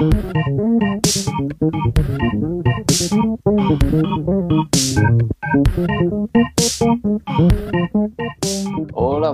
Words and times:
Hola, 0.00 0.08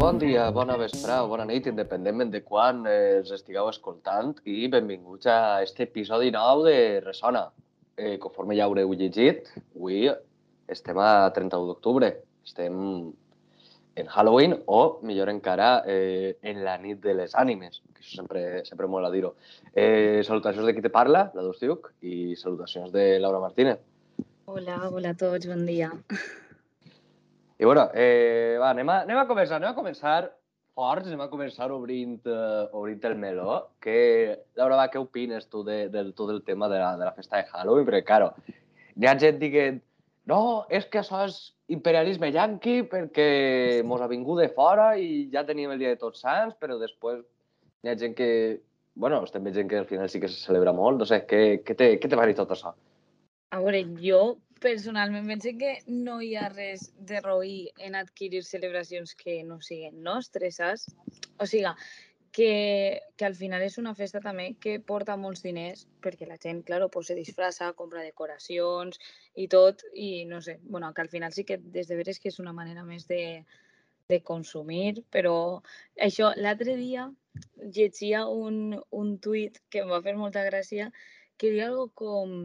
bon 0.02 0.18
dia, 0.18 0.50
bona 0.50 0.74
vesprà 0.80 1.20
o 1.22 1.28
bona 1.30 1.46
nit, 1.46 1.68
independentment 1.70 2.32
de 2.32 2.42
quan 2.42 2.82
eh, 2.82 3.20
els 3.20 3.30
estigueu 3.36 3.70
escoltant 3.70 4.34
i 4.42 4.66
benvinguts 4.72 5.30
a 5.30 5.62
este 5.62 5.86
episodi 5.86 6.32
nou 6.34 6.64
de 6.66 6.98
Ressona. 7.04 7.44
Eh, 7.94 8.18
conforme 8.18 8.58
ja 8.58 8.66
haureu 8.66 8.90
llegit, 8.98 9.46
avui 9.76 10.10
estem 10.66 10.98
a 10.98 11.30
31 11.30 11.70
d'octubre. 11.70 12.10
Estem 12.42 12.74
en 13.96 14.06
Halloween 14.06 14.62
o, 14.66 15.00
millor 15.02 15.30
encara, 15.32 15.82
eh, 15.86 16.36
en 16.42 16.62
la 16.64 16.76
nit 16.78 17.00
de 17.00 17.14
les 17.16 17.34
ànimes, 17.34 17.80
que 17.94 18.02
això 18.04 18.20
sempre, 18.20 18.42
sempre 18.68 18.86
mola 18.92 19.10
dir-ho. 19.10 19.32
Eh, 19.72 20.20
salutacions 20.28 20.68
de 20.68 20.74
qui 20.76 20.84
te 20.84 20.92
parla, 20.92 21.30
la 21.34 21.44
Dustiuc, 21.46 21.94
i 22.04 22.36
salutacions 22.36 22.92
de 22.92 23.16
Laura 23.18 23.40
Martínez. 23.40 23.80
Hola, 24.44 24.82
hola 24.92 25.14
a 25.14 25.18
tots, 25.18 25.48
bon 25.48 25.64
dia. 25.66 25.90
I 27.56 27.64
bueno, 27.64 27.88
eh, 27.94 28.58
va, 28.60 28.74
anem 28.74 28.92
a, 28.92 29.00
anem 29.08 29.22
a 29.22 29.26
començar, 29.26 29.56
anem 29.56 29.72
a 29.72 29.78
començar 29.78 30.18
forts, 30.76 31.08
anem 31.08 31.24
a 31.24 31.30
començar 31.32 31.70
obrint, 31.72 32.20
uh, 32.28 32.68
obrint 32.76 33.00
el 33.08 33.16
meló. 33.16 33.62
Que, 33.80 34.44
Laura, 34.60 34.76
va, 34.76 34.90
què 34.92 35.00
opines 35.00 35.48
tu 35.48 35.64
de, 35.64 35.86
del 35.88 36.12
tot 36.12 36.34
el 36.36 36.42
tema 36.44 36.68
de 36.68 36.82
la, 36.84 36.92
de 37.00 37.08
la 37.08 37.16
festa 37.16 37.40
de 37.40 37.48
Halloween? 37.48 37.88
Perquè, 37.88 38.04
claro, 38.04 38.34
hi 38.92 39.08
ha 39.08 39.16
gent 39.24 39.40
dient 39.40 39.80
no, 40.30 40.66
és 40.74 40.86
que 40.90 41.00
això 41.02 41.22
és 41.26 41.36
imperialisme 41.70 42.32
yanqui 42.34 42.80
perquè 42.90 43.26
mos 43.86 44.02
ha 44.02 44.10
vingut 44.10 44.42
de 44.42 44.48
fora 44.54 44.92
i 44.98 45.26
ja 45.32 45.44
teníem 45.46 45.74
el 45.74 45.82
dia 45.82 45.92
de 45.94 46.00
tots 46.00 46.24
sants, 46.24 46.56
però 46.60 46.78
després 46.80 47.22
hi 47.82 47.90
ha 47.90 47.98
gent 47.98 48.16
que, 48.18 48.30
bueno, 48.94 49.22
estem 49.22 49.46
veient 49.46 49.70
que 49.70 49.78
al 49.78 49.86
final 49.86 50.10
sí 50.10 50.20
que 50.22 50.30
se 50.30 50.40
celebra 50.40 50.74
molt. 50.74 50.98
No 50.98 51.06
sé, 51.06 51.22
què, 51.30 51.62
què 51.62 51.78
te, 51.78 51.92
què 52.02 52.10
te 52.10 52.18
va 52.18 52.26
dir 52.26 52.34
tot 52.38 52.50
això? 52.54 52.74
A 53.54 53.62
veure, 53.62 53.84
jo 54.02 54.36
personalment 54.60 55.28
penso 55.28 55.52
que 55.60 55.76
no 55.86 56.18
hi 56.24 56.32
ha 56.34 56.48
res 56.48 56.88
de 57.08 57.20
roí 57.22 57.68
en 57.78 57.94
adquirir 57.94 58.42
celebracions 58.42 59.14
que 59.14 59.42
no 59.44 59.60
siguin 59.62 60.02
nostres, 60.02 60.58
saps? 60.58 60.88
O 61.38 61.46
sigui, 61.46 61.70
que, 62.36 63.00
que 63.16 63.24
al 63.24 63.34
final 63.34 63.62
és 63.64 63.78
una 63.80 63.94
festa 63.96 64.20
també 64.20 64.50
que 64.60 64.74
porta 64.90 65.14
molts 65.16 65.40
diners 65.40 65.86
perquè 66.04 66.26
la 66.28 66.36
gent, 66.42 66.58
claro, 66.68 66.90
pues, 66.92 67.08
se 67.08 67.14
disfraça, 67.16 67.70
compra 67.78 68.02
decoracions 68.04 69.00
i 69.40 69.46
tot, 69.48 69.80
i 69.94 70.26
no 70.28 70.42
sé, 70.44 70.58
bueno, 70.64 70.92
que 70.92 71.00
al 71.00 71.08
final 71.08 71.32
sí 71.32 71.46
que 71.48 71.56
des 71.56 71.88
de 71.88 71.96
veres 71.96 72.20
que 72.20 72.28
és 72.28 72.36
una 72.42 72.52
manera 72.52 72.84
més 72.84 73.08
de, 73.08 73.22
de 74.12 74.20
consumir, 74.20 75.00
però 75.08 75.62
això, 75.96 76.34
l'altre 76.36 76.76
dia 76.76 77.08
llegia 77.72 78.26
un, 78.28 78.76
un 78.92 79.16
tuit 79.16 79.56
que 79.72 79.86
em 79.86 79.96
va 79.96 80.04
fer 80.04 80.12
molta 80.20 80.44
gràcia 80.44 80.90
que 81.40 81.54
diu 81.54 81.64
algo 81.64 81.88
com 82.02 82.36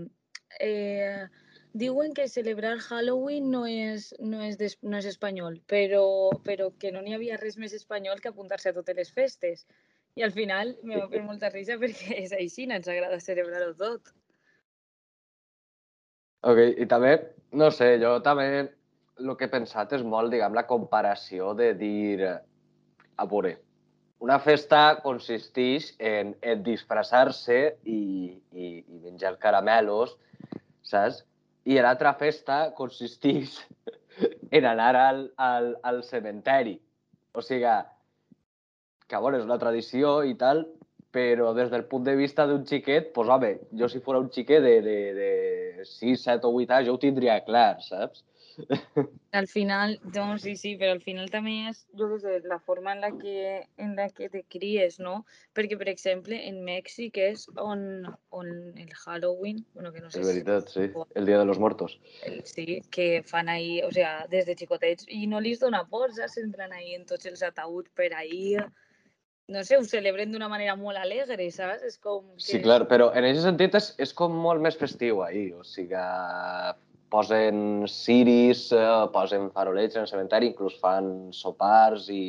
eh, 0.64 1.28
diuen 1.74 2.14
que 2.14 2.28
celebrar 2.28 2.78
Halloween 2.80 3.50
no 3.52 3.66
és, 3.68 4.12
no 4.20 4.42
és, 4.44 4.58
des, 4.60 4.78
no 4.84 5.00
és 5.00 5.08
espanyol, 5.08 5.60
però, 5.72 6.04
però 6.46 6.70
que 6.80 6.92
no 6.92 7.02
n'hi 7.02 7.16
havia 7.16 7.40
res 7.40 7.58
més 7.58 7.74
espanyol 7.78 8.20
que 8.20 8.32
apuntar-se 8.32 8.72
a 8.72 8.76
totes 8.76 8.98
les 8.98 9.12
festes. 9.12 9.66
I 10.20 10.26
al 10.28 10.34
final 10.36 10.76
me 10.84 10.98
va 11.00 11.08
fer 11.08 11.22
molta 11.24 11.50
risa 11.54 11.80
perquè 11.80 12.18
és 12.26 12.36
així, 12.36 12.68
ens 12.68 12.92
agrada 12.92 13.22
celebrar-ho 13.24 13.74
tot. 13.80 14.12
Ok, 16.42 16.60
i 16.82 16.88
també, 16.90 17.16
no 17.54 17.70
sé, 17.72 17.96
jo 18.02 18.18
també 18.26 18.48
el 19.22 19.36
que 19.38 19.46
he 19.46 19.52
pensat 19.52 19.94
és 19.94 20.04
molt, 20.04 20.32
diguem, 20.34 20.56
la 20.58 20.66
comparació 20.68 21.54
de 21.54 21.72
dir, 21.78 22.26
a 22.26 23.28
veure, 23.30 23.56
una 24.22 24.38
festa 24.42 25.02
consisteix 25.02 25.92
en, 25.98 26.36
en 26.42 26.64
disfressar-se 26.66 27.60
i, 27.86 28.02
i, 28.54 28.66
i 28.82 29.00
menjar 29.06 29.38
caramelos, 29.42 30.18
saps? 30.86 31.24
I 31.70 31.78
l'altra 31.78 32.14
festa 32.18 32.72
consisteix 32.78 33.58
en 34.58 34.66
anar 34.66 34.94
al, 34.98 35.26
al, 35.38 35.74
al 35.84 36.04
cementeri. 36.04 36.78
O 37.34 37.44
sigui, 37.46 37.76
que, 39.08 39.18
bueno, 39.18 39.38
és 39.38 39.46
una 39.46 39.60
tradició 39.62 40.22
i 40.28 40.34
tal, 40.40 40.66
però 41.12 41.52
des 41.54 41.70
del 41.72 41.86
punt 41.92 42.06
de 42.08 42.16
vista 42.16 42.48
d'un 42.48 42.64
xiquet, 42.68 43.12
doncs, 43.16 43.32
home, 43.36 43.52
jo 43.78 43.90
si 43.92 44.00
fos 44.04 44.20
un 44.20 44.30
xiquet 44.32 44.64
de, 44.64 44.76
de, 44.86 44.98
de 45.18 45.86
6, 45.86 46.24
7 46.24 46.48
o 46.48 46.54
8 46.56 46.78
anys, 46.78 46.88
jo 46.88 46.96
ho 46.96 47.02
tindria 47.02 47.42
clar, 47.46 47.82
saps? 47.84 48.24
Al 49.32 49.48
final, 49.48 50.00
no, 50.14 50.38
sí, 50.38 50.58
sí, 50.60 50.74
però 50.76 50.92
al 50.92 51.00
final 51.00 51.30
també 51.32 51.54
és, 51.70 51.86
jo 51.96 52.10
què 52.12 52.18
sé, 52.20 52.34
la 52.52 52.58
forma 52.60 52.92
en 52.92 53.00
la 53.00 53.12
que, 53.16 53.62
en 53.80 53.94
la 53.96 54.10
que 54.12 54.28
te 54.34 54.42
cries, 54.44 54.98
no? 55.00 55.22
Perquè, 55.56 55.78
per 55.80 55.88
exemple, 55.88 56.36
en 56.50 56.60
Mèxic 56.68 57.16
és 57.24 57.46
on, 57.56 58.04
on 58.36 58.52
el 58.76 58.92
Halloween, 59.06 59.64
bueno, 59.74 59.94
que 59.96 60.04
no 60.04 60.12
sé 60.12 60.20
És 60.20 60.28
veritat, 60.28 60.68
sí. 60.74 60.90
El 61.16 61.30
Dia 61.30 61.40
de 61.40 61.48
los 61.48 61.60
Muertos. 61.64 61.98
Sí, 62.44 62.82
que 62.92 63.24
fan 63.24 63.48
ahí, 63.48 63.80
o 63.88 63.92
sea, 63.96 64.28
des 64.32 64.46
de 64.50 64.58
xicotets, 64.60 65.08
i 65.08 65.24
no 65.32 65.40
li 65.40 65.56
dona 65.56 65.86
por, 65.88 66.12
ja 66.18 66.28
s'entren 66.28 66.76
ahí 66.76 66.96
en 67.00 67.08
tots 67.08 67.32
els 67.32 67.44
ataüts 67.48 67.96
per 67.96 68.12
ahí, 68.20 68.58
no 69.52 69.64
sé, 69.64 69.78
ho 69.78 69.84
celebren 69.84 70.32
d'una 70.32 70.48
manera 70.52 70.76
molt 70.80 71.00
alegre, 71.00 71.48
saps? 71.52 71.84
És 71.88 71.98
com 72.00 72.24
que... 72.36 72.44
Sí, 72.44 72.62
clar, 72.64 72.86
però 72.92 73.12
en 73.16 73.28
aquest 73.28 73.48
sentit 73.48 73.76
és, 73.80 73.92
és 74.02 74.14
com 74.16 74.36
molt 74.44 74.64
més 74.64 74.78
festiu 74.80 75.24
ahir, 75.26 75.52
o 75.60 75.64
sigui, 75.68 76.00
posen 77.12 77.84
ciris, 77.92 78.70
eh, 78.72 78.86
posen 79.14 79.50
farolets 79.52 79.98
en 79.98 80.06
el 80.06 80.10
cementeri, 80.12 80.54
inclús 80.54 80.78
fan 80.80 81.32
sopars 81.36 82.08
i, 82.10 82.24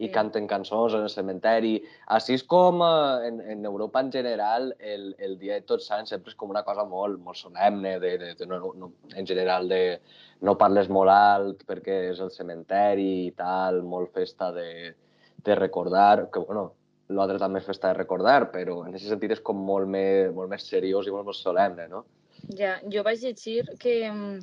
i 0.00 0.06
Sí. 0.06 0.12
canten 0.14 0.46
cançons 0.48 0.94
en 0.94 1.02
el 1.04 1.10
cementeri. 1.12 1.74
Així 2.16 2.38
és 2.38 2.44
com 2.46 2.80
eh, 2.86 3.26
en, 3.28 3.40
en 3.54 3.66
Europa 3.68 4.00
en 4.00 4.12
general 4.14 4.70
el, 4.78 5.14
el 5.18 5.36
Dia 5.38 5.58
de 5.58 5.66
Tots 5.68 5.90
Sants 5.90 6.14
sempre 6.14 6.30
és 6.32 6.38
com 6.38 6.50
una 6.54 6.62
cosa 6.64 6.86
molt, 6.88 7.18
molt 7.20 7.36
solemne, 7.36 7.98
de, 8.00 8.16
de, 8.22 8.34
de 8.38 8.46
no, 8.46 8.72
no, 8.78 8.92
en 9.14 9.26
general 9.26 9.68
de 9.68 10.00
no 10.46 10.56
parles 10.56 10.88
molt 10.88 11.12
alt 11.12 11.66
perquè 11.68 11.98
és 12.14 12.20
el 12.24 12.30
cementeri 12.32 13.26
i 13.26 13.32
tal, 13.36 13.82
molt 13.82 14.14
festa 14.14 14.52
de, 14.56 14.94
de 15.44 15.58
recordar, 15.58 16.30
que 16.32 16.40
bueno, 16.40 16.70
l'altre 17.10 17.42
també 17.42 17.60
és 17.60 17.66
festa 17.66 17.90
de 17.90 17.98
recordar, 17.98 18.50
però 18.54 18.84
en 18.86 18.94
aquest 18.94 19.10
sentit 19.10 19.36
és 19.36 19.44
com 19.44 19.58
molt 19.58 19.90
més, 19.90 20.30
molt 20.32 20.48
més 20.48 20.64
seriós 20.70 21.06
i 21.06 21.12
molt 21.12 21.26
més 21.28 21.42
solemne, 21.44 21.90
no? 21.90 22.06
Ja, 22.56 22.80
jo 22.90 23.02
vaig 23.06 23.20
llegir 23.22 23.64
que, 23.78 24.10
mm, 24.10 24.40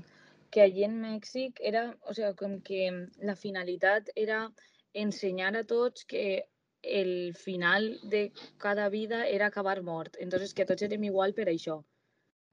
que 0.51 0.61
allí 0.61 0.83
en 0.85 0.99
Mèxic 1.01 1.59
era, 1.59 1.95
o 2.07 2.13
sigui, 2.13 2.35
com 2.35 2.61
que 2.61 2.91
la 3.21 3.35
finalitat 3.35 4.09
era 4.15 4.51
ensenyar 4.93 5.55
a 5.57 5.63
tots 5.63 6.05
que 6.05 6.45
el 6.83 7.33
final 7.35 7.99
de 8.03 8.31
cada 8.57 8.87
vida 8.89 9.27
era 9.27 9.47
acabar 9.47 9.81
mort. 9.83 10.15
Entonces, 10.19 10.53
que 10.53 10.65
tots 10.65 10.83
érem 10.83 11.03
igual 11.03 11.33
per 11.33 11.47
això. 11.49 11.83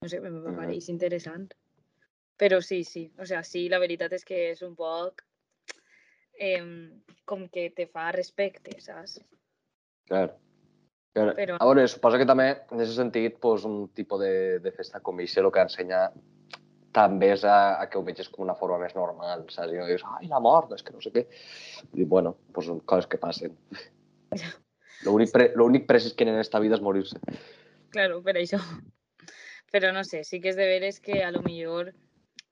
No 0.02 0.08
sé, 0.08 0.20
Mhm. 0.20 0.56
pareix 0.56 0.88
interessant. 0.88 1.52
Però 2.36 2.60
sí, 2.60 2.82
sí, 2.84 3.12
o 3.18 3.24
sigui, 3.24 3.44
sí, 3.44 3.68
la 3.68 3.78
veritat 3.78 4.12
és 4.12 4.24
que 4.24 4.50
és 4.50 4.62
un 4.62 4.74
poc 4.74 5.22
eh, 6.36 6.62
com 7.24 7.48
que 7.48 7.70
te 7.70 7.86
fa 7.86 8.10
respecte, 8.10 8.80
saps? 8.80 9.20
Clar. 10.08 10.36
Però- 11.14 11.56
A 11.60 11.66
veure, 11.68 11.86
suposo 11.86 12.18
que 12.18 12.26
també, 12.26 12.48
en 12.50 12.80
aquest 12.80 12.96
sentit, 12.98 13.36
pues, 13.40 13.64
un 13.68 13.88
tipus 13.94 14.20
de, 14.20 14.58
de 14.64 14.72
festa 14.74 15.00
com 15.00 15.20
això 15.22 15.44
el 15.44 15.52
que 15.54 15.62
ensenya 15.62 16.08
també 16.94 17.32
és 17.34 17.44
a, 17.46 17.80
a 17.82 17.86
que 17.90 17.98
ho 17.98 18.02
veges 18.06 18.28
com 18.30 18.42
una 18.44 18.56
forma 18.58 18.80
més 18.82 18.94
normal, 18.94 19.44
saps? 19.50 19.72
I 19.72 19.78
no 19.78 19.86
dius, 19.86 20.02
ai, 20.18 20.26
la 20.30 20.40
mort, 20.42 20.72
és 20.74 20.82
que 20.82 20.94
no 20.94 21.02
sé 21.02 21.12
què. 21.14 21.24
I, 21.94 22.04
bueno, 22.04 22.34
pues, 22.54 22.66
són 22.70 22.82
coses 22.82 23.06
que 23.10 23.20
passen. 23.22 23.54
L'únic 25.06 25.32
pre 25.34 25.48
precís 25.86 26.14
que 26.14 26.26
en 26.26 26.38
esta 26.38 26.60
vida 26.62 26.78
és 26.78 26.82
morir-se. 26.82 27.18
Claro, 27.94 28.20
per 28.22 28.36
això. 28.40 28.58
Però 29.74 29.90
no 29.94 30.04
sé, 30.06 30.22
sí 30.26 30.40
que 30.40 30.50
és 30.50 30.58
de 30.58 30.66
veres 30.70 31.00
que 31.00 31.22
a 31.22 31.30
lo 31.30 31.42
millor... 31.42 31.92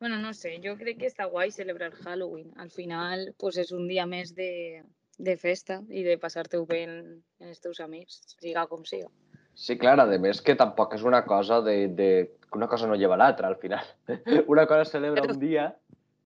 Bueno, 0.02 0.18
no 0.18 0.32
sé, 0.34 0.56
jo 0.62 0.74
crec 0.78 0.98
que 0.98 1.10
està 1.10 1.28
guai 1.30 1.52
celebrar 1.54 1.92
Halloween. 2.02 2.50
Al 2.58 2.70
final, 2.74 3.28
pues 3.38 3.58
és 3.62 3.70
un 3.70 3.86
dia 3.86 4.06
més 4.10 4.34
de, 4.34 4.82
de 5.22 5.36
festa 5.38 5.80
i 5.88 6.02
de 6.06 6.16
passar-te-ho 6.18 6.64
bé 6.66 6.82
en, 6.88 6.96
en 7.40 7.52
els 7.52 7.62
teus 7.62 7.80
amics, 7.84 8.20
siga 8.40 8.66
com 8.70 8.82
siga. 8.88 9.08
Sí, 9.54 9.76
clar, 9.78 9.98
a 10.00 10.06
més 10.18 10.40
que 10.42 10.56
tampoc 10.58 10.96
és 10.96 11.04
una 11.06 11.22
cosa 11.28 11.60
de... 11.62 11.76
de 11.88 12.10
una 12.52 12.68
cosa 12.68 12.88
no 12.88 12.96
lleva 13.00 13.16
l'altra, 13.16 13.48
al 13.48 13.56
final. 13.56 13.84
Una 14.52 14.66
cosa 14.66 14.82
es 14.84 14.90
celebra 14.92 15.22
un 15.24 15.38
dia 15.40 15.70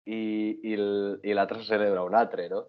i, 0.07 0.19
i, 0.63 0.75
i 0.75 1.33
l'altra 1.35 1.57
se 1.59 1.67
celebra 1.67 2.05
un 2.07 2.15
altre, 2.15 2.45
no? 2.47 2.61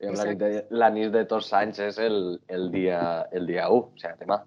La, 0.00 0.24
nit 0.24 0.38
de, 0.40 0.48
la 0.72 0.88
nit 0.92 1.12
de 1.12 1.26
tots 1.28 1.50
anys 1.56 1.82
és 1.84 1.98
el, 2.00 2.16
el, 2.48 2.70
dia, 2.72 3.00
el 3.36 3.44
dia 3.50 3.68
1, 3.68 3.82
o 3.84 4.00
sigui, 4.00 4.16
demà. 4.22 4.38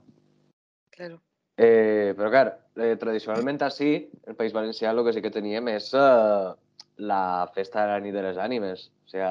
Claro. 0.98 1.20
Eh, 1.58 2.16
però, 2.18 2.32
clar, 2.34 2.48
eh, 2.78 2.96
tradicionalment 3.02 3.62
així, 3.66 3.92
el 4.26 4.38
País 4.38 4.58
Valencià 4.58 4.90
el 4.94 5.04
que 5.06 5.14
sí 5.14 5.22
que 5.26 5.34
teníem 5.34 5.70
és 5.76 5.92
eh, 5.98 6.50
la 6.98 7.22
festa 7.54 7.86
de 7.86 7.94
la 7.94 8.02
nit 8.02 8.18
de 8.18 8.26
les 8.26 8.42
ànimes. 8.42 8.90
O 9.06 9.14
sigui, 9.14 9.30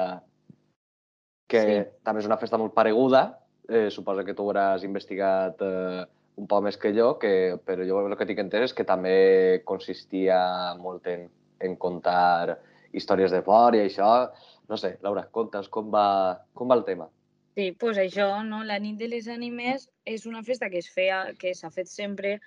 que 1.47 1.61
Sí. 1.63 1.89
també 2.03 2.19
és 2.21 2.27
una 2.27 2.37
festa 2.37 2.57
molt 2.57 2.73
pareguda. 2.73 3.39
Eh, 3.67 3.89
suposo 3.91 4.23
que 4.23 4.33
tu 4.33 4.43
hauràs 4.43 4.83
investigat 4.83 5.61
eh, 5.61 6.05
un 6.37 6.47
poc 6.47 6.63
més 6.63 6.77
que 6.77 6.93
jo, 6.93 7.17
que, 7.19 7.57
però 7.65 7.83
jo 7.87 8.05
el 8.05 8.15
que 8.15 8.25
tinc 8.25 8.39
entès 8.39 8.69
és 8.69 8.73
que 8.73 8.85
també 8.87 9.61
consistia 9.65 10.75
molt 10.79 11.07
en, 11.07 11.29
en 11.59 11.75
contar 11.75 12.59
històries 12.93 13.31
de 13.31 13.41
por 13.41 13.75
i 13.75 13.79
això. 13.79 14.29
No 14.69 14.77
sé, 14.77 14.97
Laura, 15.01 15.27
contes 15.31 15.67
com 15.69 15.89
va, 15.91 16.39
com 16.53 16.69
va 16.69 16.75
el 16.75 16.83
tema. 16.85 17.09
Sí, 17.55 17.71
pues 17.71 17.97
això, 17.97 18.43
no? 18.45 18.63
La 18.63 18.77
nit 18.79 18.97
de 18.99 19.07
les 19.09 19.27
ànimes 19.27 19.89
és 20.05 20.25
una 20.29 20.43
festa 20.43 20.69
que 20.69 20.77
es 20.77 20.89
feia, 20.93 21.33
que 21.39 21.55
s'ha 21.55 21.71
fet 21.73 21.87
sempre, 21.89 22.39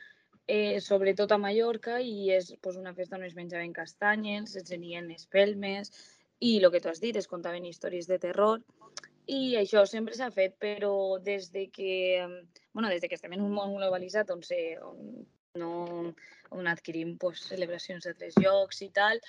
eh, 0.46 0.78
sobretot 0.80 1.32
a 1.32 1.38
Mallorca, 1.38 2.00
i 2.00 2.30
és 2.30 2.54
pues, 2.62 2.76
una 2.76 2.94
festa 2.94 3.16
on 3.16 3.24
es 3.24 3.34
menjaven 3.34 3.72
castanyes, 3.72 4.54
es 4.56 4.64
tenien 4.68 5.10
espelmes, 5.10 5.90
i 6.40 6.56
el 6.58 6.70
que 6.72 6.80
tu 6.80 6.88
has 6.88 7.00
dit, 7.00 7.16
es 7.16 7.28
contaven 7.28 7.66
històries 7.68 8.08
de 8.08 8.18
terror, 8.18 8.62
i 9.30 9.56
això 9.60 9.84
sempre 9.86 10.16
s'ha 10.16 10.30
fet, 10.34 10.56
però 10.58 11.18
des 11.22 11.50
de 11.54 11.68
que, 11.70 12.26
bueno, 12.72 12.88
des 12.88 13.02
de 13.02 13.08
que 13.08 13.18
estem 13.18 13.36
en 13.36 13.44
un 13.44 13.52
món 13.54 13.76
globalitzat 13.76 14.32
on, 14.34 14.42
se, 14.42 14.58
on 14.82 15.26
no, 15.60 16.14
on 16.50 16.66
adquirim 16.66 17.16
pues, 17.18 17.44
celebracions 17.52 18.04
de 18.06 18.14
tres 18.14 18.34
llocs 18.40 18.82
i 18.82 18.90
tal, 18.94 19.20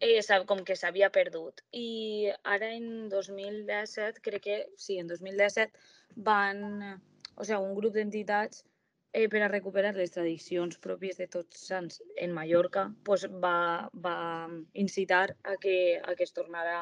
eh, 0.00 0.20
com 0.46 0.64
que 0.64 0.76
s'havia 0.76 1.10
perdut. 1.10 1.62
I 1.72 2.30
ara 2.44 2.72
en 2.72 3.08
2017, 3.08 4.20
crec 4.24 4.42
que 4.42 4.58
sí, 4.76 4.98
en 4.98 5.08
2017 5.08 5.72
van, 6.16 7.00
o 7.36 7.44
sigui, 7.44 7.60
un 7.60 7.74
grup 7.76 7.94
d'entitats 7.94 8.64
eh, 9.12 9.28
per 9.28 9.42
a 9.42 9.50
recuperar 9.50 9.94
les 9.96 10.12
tradicions 10.14 10.78
pròpies 10.78 11.18
de 11.18 11.26
tots 11.28 11.66
sants 11.70 12.00
en 12.16 12.34
Mallorca 12.36 12.88
pues, 13.04 13.26
va, 13.44 13.88
va 13.94 14.48
incitar 14.72 15.36
a 15.42 15.56
que, 15.62 16.00
a 16.02 16.14
que 16.14 16.24
es 16.24 16.32
tornara 16.32 16.80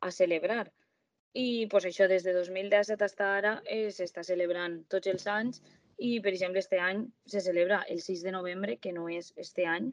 a 0.00 0.10
celebrar. 0.10 0.70
I 1.34 1.66
pues, 1.70 1.86
això 1.88 2.06
des 2.10 2.22
de 2.22 2.34
2017 2.36 3.08
fins 3.08 3.24
ara 3.26 3.54
eh, 3.64 3.88
s'està 3.90 4.22
celebrant 4.22 4.82
tots 4.92 5.10
els 5.10 5.26
anys 5.26 5.62
i, 5.98 6.20
per 6.20 6.32
exemple, 6.32 6.60
este 6.60 6.78
any 6.78 7.04
se 7.26 7.40
celebra 7.40 7.84
el 7.88 8.00
6 8.02 8.22
de 8.22 8.32
novembre, 8.34 8.78
que 8.78 8.92
no 8.92 9.08
és 9.08 9.32
este 9.36 9.66
any, 9.66 9.92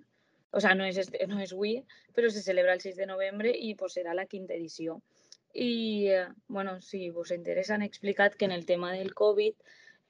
o 0.52 0.60
sea, 0.60 0.76
no 0.76 0.86
és, 0.86 0.98
este, 0.98 1.26
no 1.28 1.40
és 1.40 1.54
avui, 1.54 1.76
però 2.16 2.30
se 2.30 2.42
celebra 2.44 2.74
el 2.74 2.82
6 2.82 2.98
de 2.98 3.08
novembre 3.08 3.54
i 3.56 3.76
pues, 3.80 3.96
serà 3.98 4.16
la 4.18 4.26
quinta 4.26 4.54
edició. 4.54 5.00
I, 5.54 6.08
eh, 6.08 6.28
bueno, 6.48 6.80
si 6.82 7.10
us 7.12 7.32
interessa, 7.36 7.76
han 7.76 7.86
explicat 7.88 8.36
que 8.36 8.46
en 8.46 8.52
el 8.52 8.66
tema 8.66 8.92
del 8.94 9.14
Covid 9.14 9.56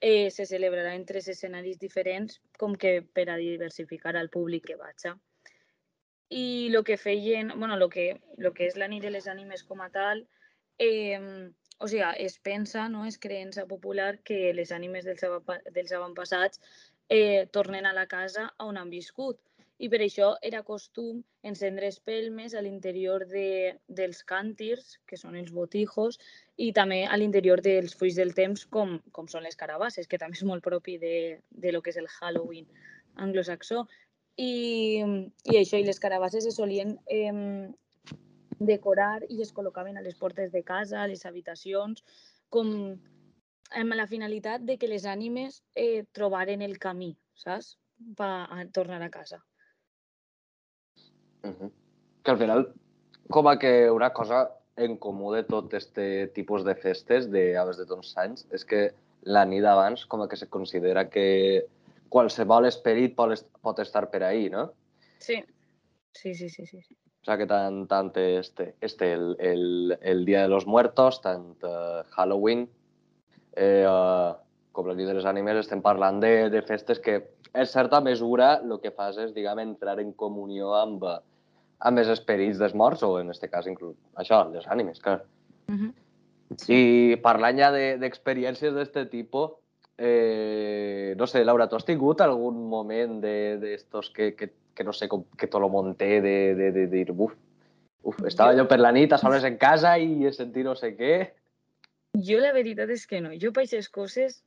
eh, 0.02 0.30
se 0.34 0.44
celebrarà 0.50 0.96
en 0.98 1.04
tres 1.06 1.28
escenaris 1.30 1.78
diferents, 1.78 2.40
com 2.58 2.74
que 2.74 3.00
per 3.02 3.28
a 3.30 3.38
diversificar 3.38 4.16
al 4.18 4.32
públic 4.34 4.66
que 4.66 4.76
vaja. 4.76 5.14
I 6.28 6.68
el 6.74 6.82
que 6.84 6.96
feien, 6.98 7.52
bueno, 7.54 7.76
lo 7.76 7.88
que, 7.88 8.20
lo 8.36 8.52
que 8.52 8.66
és 8.66 8.76
la 8.80 8.88
nit 8.90 9.04
de 9.06 9.12
les 9.14 9.28
ànimes 9.30 9.62
com 9.68 9.80
a 9.84 9.90
tal, 9.94 10.24
eh, 10.82 11.20
o 11.78 11.86
sigui, 11.86 12.02
es 12.24 12.38
pensa, 12.42 12.88
no, 12.90 13.04
és 13.06 13.20
creença 13.22 13.66
popular 13.70 14.16
que 14.26 14.50
les 14.58 14.74
ànimes 14.74 15.06
dels, 15.06 15.22
dels 15.70 15.94
avantpassats 15.94 16.58
eh, 17.08 17.46
tornen 17.54 17.86
a 17.86 17.94
la 17.94 18.08
casa 18.10 18.48
on 18.58 18.82
han 18.82 18.90
viscut. 18.90 19.38
I 19.82 19.88
per 19.90 19.98
això 20.04 20.28
era 20.46 20.60
costum 20.62 21.24
encendre 21.48 21.88
espelmes 21.90 22.54
a 22.54 22.60
l'interior 22.62 23.24
de, 23.26 23.74
dels 23.88 24.22
càntirs, 24.28 24.92
que 25.10 25.18
són 25.18 25.34
els 25.40 25.50
botijos, 25.50 26.20
i 26.56 26.70
també 26.76 27.00
a 27.02 27.18
l'interior 27.18 27.62
dels 27.64 27.96
fulls 27.98 28.20
del 28.20 28.30
temps, 28.36 28.62
com, 28.76 28.94
com 29.10 29.26
són 29.32 29.42
les 29.42 29.58
carabasses, 29.58 30.06
que 30.06 30.20
també 30.22 30.38
és 30.38 30.46
molt 30.46 30.62
propi 30.62 30.98
de, 31.02 31.16
de 31.50 31.74
lo 31.74 31.82
que 31.82 31.90
és 31.90 31.98
el 31.98 32.06
Halloween 32.06 32.70
anglosaxó. 33.26 33.82
I, 34.38 35.02
i 35.50 35.58
això, 35.58 35.82
i 35.82 35.88
les 35.88 35.98
carabasses 36.00 36.46
se 36.46 36.54
solien 36.54 36.94
eh, 37.10 37.68
decorar 38.62 39.26
i 39.28 39.42
es 39.42 39.50
col·locaven 39.52 39.98
a 39.98 40.06
les 40.06 40.14
portes 40.14 40.54
de 40.54 40.62
casa, 40.62 41.02
a 41.02 41.10
les 41.10 41.26
habitacions, 41.26 42.06
com 42.54 42.70
amb 43.82 43.98
la 43.98 44.06
finalitat 44.06 44.62
de 44.68 44.78
que 44.78 44.86
les 44.86 45.10
ànimes 45.10 45.64
eh, 45.74 46.04
trobaren 46.14 46.62
el 46.62 46.78
camí, 46.78 47.16
saps? 47.34 47.78
Per 48.18 48.68
tornar 48.74 49.02
a 49.02 49.10
casa. 49.10 49.42
Uh 51.42 51.50
-huh. 51.50 51.70
Que 52.22 52.30
al 52.30 52.38
final, 52.38 52.72
com 53.30 53.48
a 53.48 53.58
que 53.58 53.90
una 53.90 54.12
cosa 54.12 54.50
en 54.76 54.96
comú 54.96 55.32
de 55.32 55.42
tot 55.44 55.74
este 55.74 56.28
tipus 56.28 56.64
de 56.64 56.74
festes 56.74 57.30
de 57.30 57.56
aves 57.58 57.76
de 57.76 57.86
tots 57.86 58.16
anys 58.16 58.46
és 58.50 58.64
que 58.64 58.94
la 59.22 59.44
nit 59.44 59.64
abans 59.64 60.06
com 60.06 60.22
a 60.22 60.28
que 60.28 60.36
se 60.36 60.48
considera 60.48 61.08
que 61.10 61.66
qualsevol 62.08 62.66
esperit 62.66 63.14
pot, 63.16 63.32
est 63.32 63.46
pot 63.60 63.78
estar 63.78 64.10
per 64.10 64.22
ahí, 64.24 64.50
no? 64.50 64.72
Sí, 65.18 65.44
sí, 66.12 66.34
sí, 66.34 66.48
sí. 66.48 66.66
sí. 66.66 66.96
O 67.22 67.24
sea 67.24 67.38
que 67.38 67.46
tant, 67.46 67.86
tant 67.86 68.16
este, 68.16 68.74
este 68.80 69.12
el, 69.12 69.36
el, 69.38 69.98
el 70.00 70.24
Dia 70.24 70.42
de 70.42 70.48
los 70.48 70.66
Muertos, 70.66 71.20
tant 71.22 71.62
uh, 71.62 72.02
Halloween, 72.10 72.64
eh, 73.54 73.86
uh, 73.86 74.34
com 74.74 74.88
el 74.90 74.96
Dia 74.98 75.12
de 75.12 75.14
les 75.14 75.28
Ànimes, 75.30 75.60
estem 75.60 75.84
parlant 75.84 76.18
de, 76.18 76.50
de 76.50 76.62
festes 76.66 76.98
que, 76.98 77.20
en 77.52 77.68
certa 77.70 78.00
mesura, 78.02 78.56
el 78.58 78.74
que 78.82 78.90
fas 78.90 79.20
és, 79.22 79.30
diguem, 79.36 79.62
entrar 79.62 80.00
en 80.02 80.10
comunió 80.18 80.74
amb, 80.74 81.06
amb 81.82 81.98
els 81.98 82.12
esperits 82.12 82.60
dels 82.62 82.74
morts, 82.78 83.02
o 83.02 83.16
en 83.20 83.30
aquest 83.32 83.50
cas, 83.50 83.66
inclús, 83.70 83.96
això, 84.14 84.44
les 84.52 84.66
ànimes, 84.66 85.00
clar. 85.02 85.22
Uh 85.68 85.74
-huh. 85.74 85.92
Sí. 86.56 87.12
I 87.12 87.16
parlant 87.16 87.58
ja 87.58 87.70
d'experiències 87.72 88.74
de, 88.74 88.84
d'aquest 88.84 89.10
tipus, 89.10 89.50
eh, 89.98 91.14
no 91.16 91.26
sé, 91.26 91.44
Laura, 91.44 91.68
tu 91.68 91.76
has 91.76 91.84
tingut 91.84 92.20
algun 92.20 92.68
moment 92.68 93.20
d'estos 93.20 94.12
de, 94.12 94.14
que, 94.14 94.36
que 94.36 94.52
que 94.74 94.84
no 94.84 94.92
sé, 94.92 95.08
com, 95.08 95.24
que 95.38 95.46
te 95.46 95.58
lo 95.58 95.68
monté 95.68 96.20
de, 96.20 96.54
de, 96.54 96.72
de, 96.72 96.86
de 96.86 96.86
dir, 96.86 97.10
uf, 97.12 97.34
uf, 98.02 98.24
estava 98.26 98.56
jo 98.56 98.66
per 98.68 98.80
la 98.80 98.92
nit 98.92 99.12
a 99.12 99.20
soles 99.20 99.44
en 99.44 99.58
casa 99.60 99.96
i 99.98 100.26
he 100.26 100.32
sentit 100.32 100.66
no 100.66 100.74
sé 100.78 100.94
què. 100.96 101.14
Jo 102.28 102.40
la 102.40 102.52
veritat 102.56 102.90
és 102.92 103.06
que 103.08 103.22
no. 103.24 103.32
Jo 103.40 103.52
per 103.52 103.64
aquestes 103.64 103.88
coses, 103.92 104.42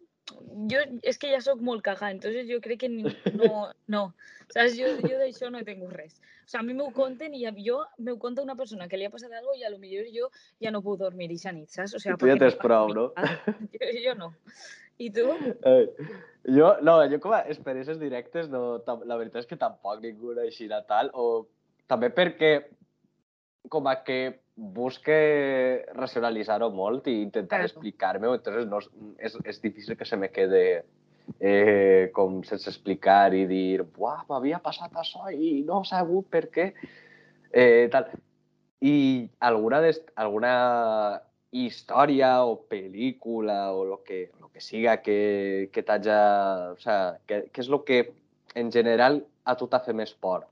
jo 0.71 0.81
és 1.05 1.19
que 1.21 1.29
ja 1.31 1.41
sóc 1.43 1.61
molt 1.61 1.83
caga, 1.85 2.09
entonces 2.13 2.47
jo 2.49 2.59
crec 2.63 2.85
que 2.85 2.89
no, 2.89 3.71
no. 3.87 4.05
Saps? 4.53 4.77
Jo, 4.77 4.95
jo 5.01 5.17
d'això 5.19 5.51
no 5.51 5.61
he 5.61 5.67
tingut 5.67 5.93
res. 5.93 6.17
O 6.45 6.47
sea, 6.49 6.61
a 6.61 6.65
mi 6.65 6.75
m'ho 6.77 6.91
conten 6.93 7.33
i 7.33 7.45
jo 7.65 7.79
m'ho 7.97 8.17
conta 8.21 8.43
una 8.45 8.55
persona 8.55 8.87
que 8.87 8.97
li 8.97 9.05
ha 9.05 9.13
passat 9.13 9.31
alguna 9.31 9.53
cosa 9.53 9.63
i 9.63 9.65
a 9.65 9.73
lo 9.73 9.79
millor 9.81 10.05
jo 10.13 10.29
ja 10.61 10.71
no 10.71 10.81
puc 10.85 10.99
dormir 10.99 11.31
i 11.31 11.39
nit, 11.53 11.69
saps? 11.69 11.95
O 11.95 11.99
sea, 11.99 12.13
I 12.13 12.17
tu 12.17 12.27
ja 12.29 12.37
tens 12.37 12.55
prou, 12.55 12.93
no? 12.93 13.11
Jo, 13.73 13.91
jo 14.05 14.15
no. 14.15 14.33
I 14.97 15.09
tu? 15.11 15.25
Eh, 15.65 15.89
jo, 16.47 16.69
no, 16.81 17.01
jo 17.09 17.19
com 17.19 17.33
a 17.35 17.43
experiències 17.51 17.99
directes, 17.99 18.47
no, 18.49 18.81
la 19.03 19.17
veritat 19.17 19.43
és 19.43 19.49
que 19.49 19.57
tampoc 19.59 20.01
ningú 20.01 20.37
així 20.39 20.69
de 20.71 20.79
tal, 20.87 21.09
o 21.13 21.47
també 21.87 22.09
perquè 22.13 22.53
com 23.69 23.87
a 23.87 23.97
que 24.05 24.44
busque 24.55 25.85
racionalitzar-ho 25.93 26.69
molt 26.71 27.07
i 27.11 27.19
intentar 27.21 27.59
claro. 27.59 27.71
explicar-me, 27.71 28.29
entonces 28.33 28.67
no, 28.71 28.79
és, 29.19 29.35
és 29.43 29.61
difícil 29.61 29.97
que 29.99 30.07
se 30.07 30.17
me 30.17 30.31
quede 30.31 30.85
eh, 31.39 32.11
com 32.15 32.41
sense 32.47 32.69
explicar 32.71 33.33
i 33.35 33.45
dir, 33.49 33.83
buah, 33.97 34.23
m'havia 34.29 34.61
passat 34.63 34.95
això 34.95 35.27
i 35.33 35.59
no 35.67 35.81
he 35.81 35.89
sabut 35.89 36.29
per 36.31 36.45
què. 36.53 36.69
Eh, 37.51 37.87
tal. 37.91 38.09
I 38.85 38.95
alguna, 39.39 39.81
alguna 40.15 40.55
història 41.55 42.43
o 42.45 42.57
pel·lícula 42.69 43.71
o 43.73 43.85
lo 43.85 44.01
que, 44.03 44.29
lo 44.39 44.49
que 44.51 44.61
siga 44.61 45.01
que, 45.01 45.69
que 45.73 45.83
t'haja... 45.83 46.19
O 46.75 46.79
sea, 46.79 47.15
què, 47.27 47.45
què 47.51 47.63
és 47.63 47.71
el 47.71 47.81
que 47.87 48.01
en 48.55 48.71
general 48.71 49.23
a 49.43 49.55
tu 49.59 49.67
t'ha 49.67 49.81
fet 49.83 49.95
més 49.95 50.13
por? 50.13 50.45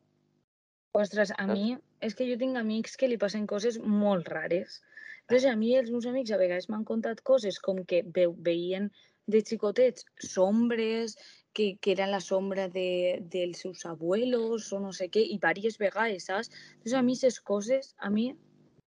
Ostres, 0.93 1.33
a 1.37 1.47
mi 1.49 1.75
és 2.07 2.15
que 2.17 2.27
jo 2.29 2.37
tinc 2.41 2.59
amics 2.59 2.97
que 2.99 3.09
li 3.09 3.19
passen 3.21 3.47
coses 3.49 3.79
molt 4.03 4.29
rares. 4.33 4.81
Entonces, 5.23 5.49
a 5.51 5.55
mi 5.55 5.73
els 5.79 5.91
meus 5.93 6.07
amics 6.09 6.33
a 6.35 6.39
vegades 6.41 6.69
m'han 6.69 6.85
contat 6.87 7.23
coses 7.29 7.59
com 7.63 7.83
que 7.89 8.03
ve, 8.15 8.27
veien 8.47 8.89
de 9.33 9.39
xicotets 9.49 10.05
sombres, 10.19 11.15
que, 11.55 11.77
que 11.79 11.93
eren 11.93 12.11
la 12.11 12.19
sombra 12.19 12.67
de, 12.67 13.21
dels 13.35 13.61
seus 13.63 13.85
abuelos 13.85 14.71
o 14.73 14.81
no 14.83 14.91
sé 14.91 15.07
què, 15.13 15.23
i 15.23 15.37
diverses 15.37 15.79
vegades, 15.79 16.27
saps? 16.31 16.51
Entonces, 16.73 16.97
a 16.99 17.05
mi 17.05 17.15
aquestes 17.15 17.39
coses, 17.51 17.93
a 17.99 18.09
mi 18.09 18.33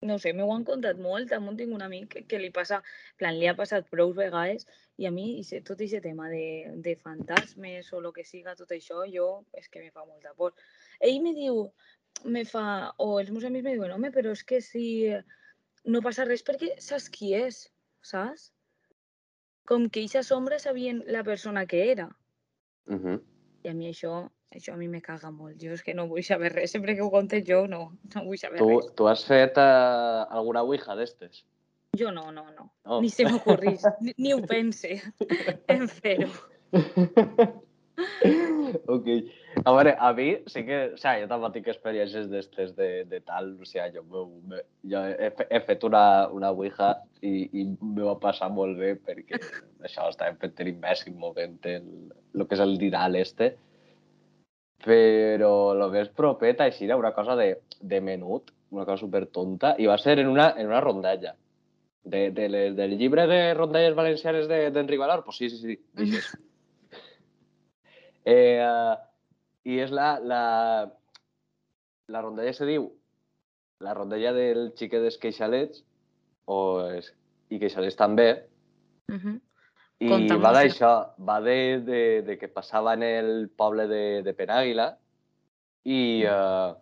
no 0.06 0.18
sé, 0.20 0.34
m'ho 0.38 0.46
han 0.54 0.66
contat 0.68 1.00
molt, 1.02 1.30
també 1.32 1.56
tinc 1.60 1.74
un 1.74 1.84
amic 1.86 2.10
que, 2.12 2.24
que 2.30 2.40
li 2.40 2.52
passa, 2.54 2.82
plan, 3.20 3.38
li 3.40 3.48
ha 3.50 3.56
passat 3.58 3.88
prou 3.90 4.14
vegades 4.14 4.68
i 5.02 5.08
a 5.10 5.12
mi 5.12 5.42
tot 5.66 5.80
aquest 5.80 6.04
tema 6.06 6.30
de, 6.30 6.72
de 6.86 6.96
fantasmes 7.02 7.92
o 7.94 8.02
el 8.02 8.12
que 8.14 8.26
siga, 8.28 8.56
tot 8.60 8.72
això, 8.76 9.04
jo 9.12 9.30
és 9.58 9.72
que 9.72 9.82
me 9.82 9.92
fa 9.92 10.06
molta 10.06 10.36
por. 10.38 10.54
Ell 11.00 11.22
me 11.24 11.34
diu, 11.38 11.64
me 12.26 12.44
fa, 12.50 12.92
o 12.98 13.20
els 13.22 13.32
meus 13.32 13.46
amics 13.48 13.66
me 13.66 13.76
diuen, 13.78 13.94
home, 13.96 14.12
però 14.14 14.34
és 14.36 14.44
que 14.44 14.62
si 14.64 14.86
no 15.86 16.02
passa 16.06 16.26
res 16.26 16.44
perquè 16.46 16.74
saps 16.82 17.10
qui 17.14 17.34
és, 17.38 17.66
saps? 18.06 18.50
Com 19.70 19.90
que 19.90 20.04
aquesta 20.04 20.24
sombra 20.26 20.60
sabien 20.62 21.04
la 21.10 21.24
persona 21.24 21.66
que 21.66 21.92
era. 21.92 22.10
Uh 22.90 23.00
-huh. 23.00 23.22
I 23.64 23.70
a 23.70 23.74
mi 23.74 23.90
això 23.90 24.30
això 24.56 24.74
a 24.74 24.78
mi 24.78 24.88
me 24.88 25.02
caga 25.02 25.32
molt. 25.32 25.58
Jo 25.62 25.74
és 25.74 25.84
que 25.84 25.94
no 25.94 26.08
vull 26.08 26.24
saber 26.24 26.54
res. 26.54 26.72
Sempre 26.72 26.96
que 26.96 27.02
ho 27.02 27.12
contes 27.12 27.44
jo, 27.48 27.68
no, 27.68 27.98
no 28.14 28.24
vull 28.24 28.38
saber 28.38 28.60
tu, 28.60 28.70
res. 28.70 28.94
Tu 28.96 29.08
has 29.08 29.26
fet 29.26 29.58
uh, 29.58 30.26
alguna 30.30 30.64
ouija 30.64 30.96
d'estes? 30.96 31.44
Jo 31.98 32.12
no, 32.12 32.32
no, 32.32 32.46
no. 32.52 32.72
Oh. 32.84 33.02
Ni 33.02 33.10
se 33.10 33.26
m'ocorrís, 33.28 33.84
ni, 34.02 34.14
ni 34.18 34.34
ho 34.34 34.42
pense 34.42 35.02
en 35.68 35.88
fer-ho. 35.88 36.32
ok. 38.96 39.10
A 39.64 39.74
veure, 39.76 39.96
a 39.98 40.12
mi 40.18 40.28
sí 40.52 40.66
que... 40.68 40.80
O 40.96 41.02
sigui, 41.02 41.24
jo 41.24 41.30
també 41.32 41.52
tinc 41.56 41.70
experiències 41.74 42.30
d'estes 42.32 42.74
de, 42.78 42.90
de 43.10 43.22
tal, 43.26 43.54
o 43.62 43.68
sigui, 43.68 44.00
jo, 44.00 44.26
me, 44.50 44.64
jo 44.92 45.04
he, 45.12 45.32
he 45.50 45.62
fet 45.68 45.86
una, 45.88 46.06
una 46.36 46.52
ouija 46.56 46.94
i, 47.22 47.50
i 47.62 47.68
me 47.82 48.04
va 48.06 48.18
passar 48.22 48.52
molt 48.54 48.80
bé 48.80 48.96
perquè 48.96 49.40
això 49.88 50.10
estàvem 50.12 50.42
fent 50.42 50.66
en 50.66 50.74
imbècil 50.76 51.16
moment 51.20 51.58
el, 51.72 51.88
el 52.36 52.46
que 52.46 52.58
és 52.58 52.66
el 52.66 52.78
diral 52.82 53.18
este 53.22 53.56
però 54.86 55.54
el 55.74 55.88
més 55.94 56.12
propet 56.14 56.62
així 56.62 56.86
era 56.86 56.98
una 57.00 57.14
cosa 57.16 57.36
de, 57.40 57.48
de 57.82 58.02
menut, 58.02 58.52
una 58.70 58.86
cosa 58.86 59.06
super 59.06 59.26
tonta, 59.34 59.74
i 59.80 59.88
va 59.90 59.98
ser 59.98 60.20
en 60.20 60.30
una, 60.30 60.52
en 60.58 60.68
una 60.68 60.82
rondalla. 60.84 61.36
De, 62.06 62.30
de, 62.30 62.50
de, 62.54 62.60
del 62.78 63.00
llibre 63.00 63.26
de 63.26 63.56
rondalles 63.58 63.96
valencianes 63.98 64.46
d'Enric 64.48 65.00
Valor? 65.02 65.24
Pues 65.26 65.40
sí, 65.42 65.50
sí, 65.50 65.58
sí, 65.58 65.80
dixes. 65.98 66.36
eh, 68.26 68.60
uh, 68.62 68.96
I 69.66 69.80
és 69.86 69.92
la, 69.94 70.16
la, 70.22 70.44
la 72.14 72.22
rondalla 72.22 72.54
se 72.54 72.68
diu 72.70 72.90
la 73.86 73.94
rondalla 73.98 74.34
del 74.36 74.70
xiquet 74.78 75.04
dels 75.04 75.18
queixalets 75.22 75.82
o 76.50 76.58
és, 76.96 77.10
i 77.50 77.60
queixalets 77.62 77.98
també. 77.98 78.30
Uh 79.10 79.18
-huh. 79.18 79.36
I 80.00 80.10
Conta'm 80.10 80.42
va 80.44 80.52
d'això, 80.52 80.92
va 81.18 81.40
de, 81.42 81.80
de, 81.80 82.22
de 82.22 82.38
que 82.38 82.48
passava 82.52 82.94
en 82.94 83.04
el 83.04 83.50
poble 83.50 83.88
de, 83.88 84.22
de 84.24 84.34
Penàguila 84.34 84.90
i, 85.84 86.26
uh, 86.28 86.76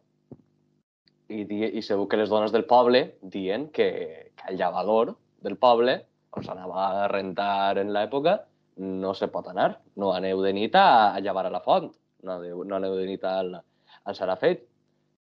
i, 1.27 1.43
di, 1.45 1.59
i 1.77 1.81
segur 1.81 2.07
que 2.07 2.17
les 2.17 2.29
dones 2.29 2.51
del 2.51 2.65
poble 2.65 3.17
dient 3.21 3.69
que, 3.71 4.31
que 4.35 4.50
el 4.50 4.57
llavador 4.57 5.15
del 5.41 5.57
poble 5.57 6.00
on 6.31 6.43
s'anava 6.43 7.03
a 7.03 7.07
rentar 7.07 7.77
en 7.77 7.93
l'època 7.93 8.39
no 8.77 9.13
se 9.13 9.30
pot 9.32 9.48
anar. 9.51 9.77
No 10.00 10.13
aneu 10.13 10.42
de 10.44 10.53
nit 10.56 10.75
a, 10.75 11.13
a 11.13 11.20
llevar 11.20 11.46
a 11.48 11.53
la 11.53 11.62
font, 11.63 11.92
no 12.24 12.38
aneu, 12.38 12.63
no 12.63 12.77
aneu 12.77 12.96
de 12.98 13.08
nit 13.10 13.25
al, 13.27 13.56
al 14.03 14.15
Sarafet. 14.18 14.65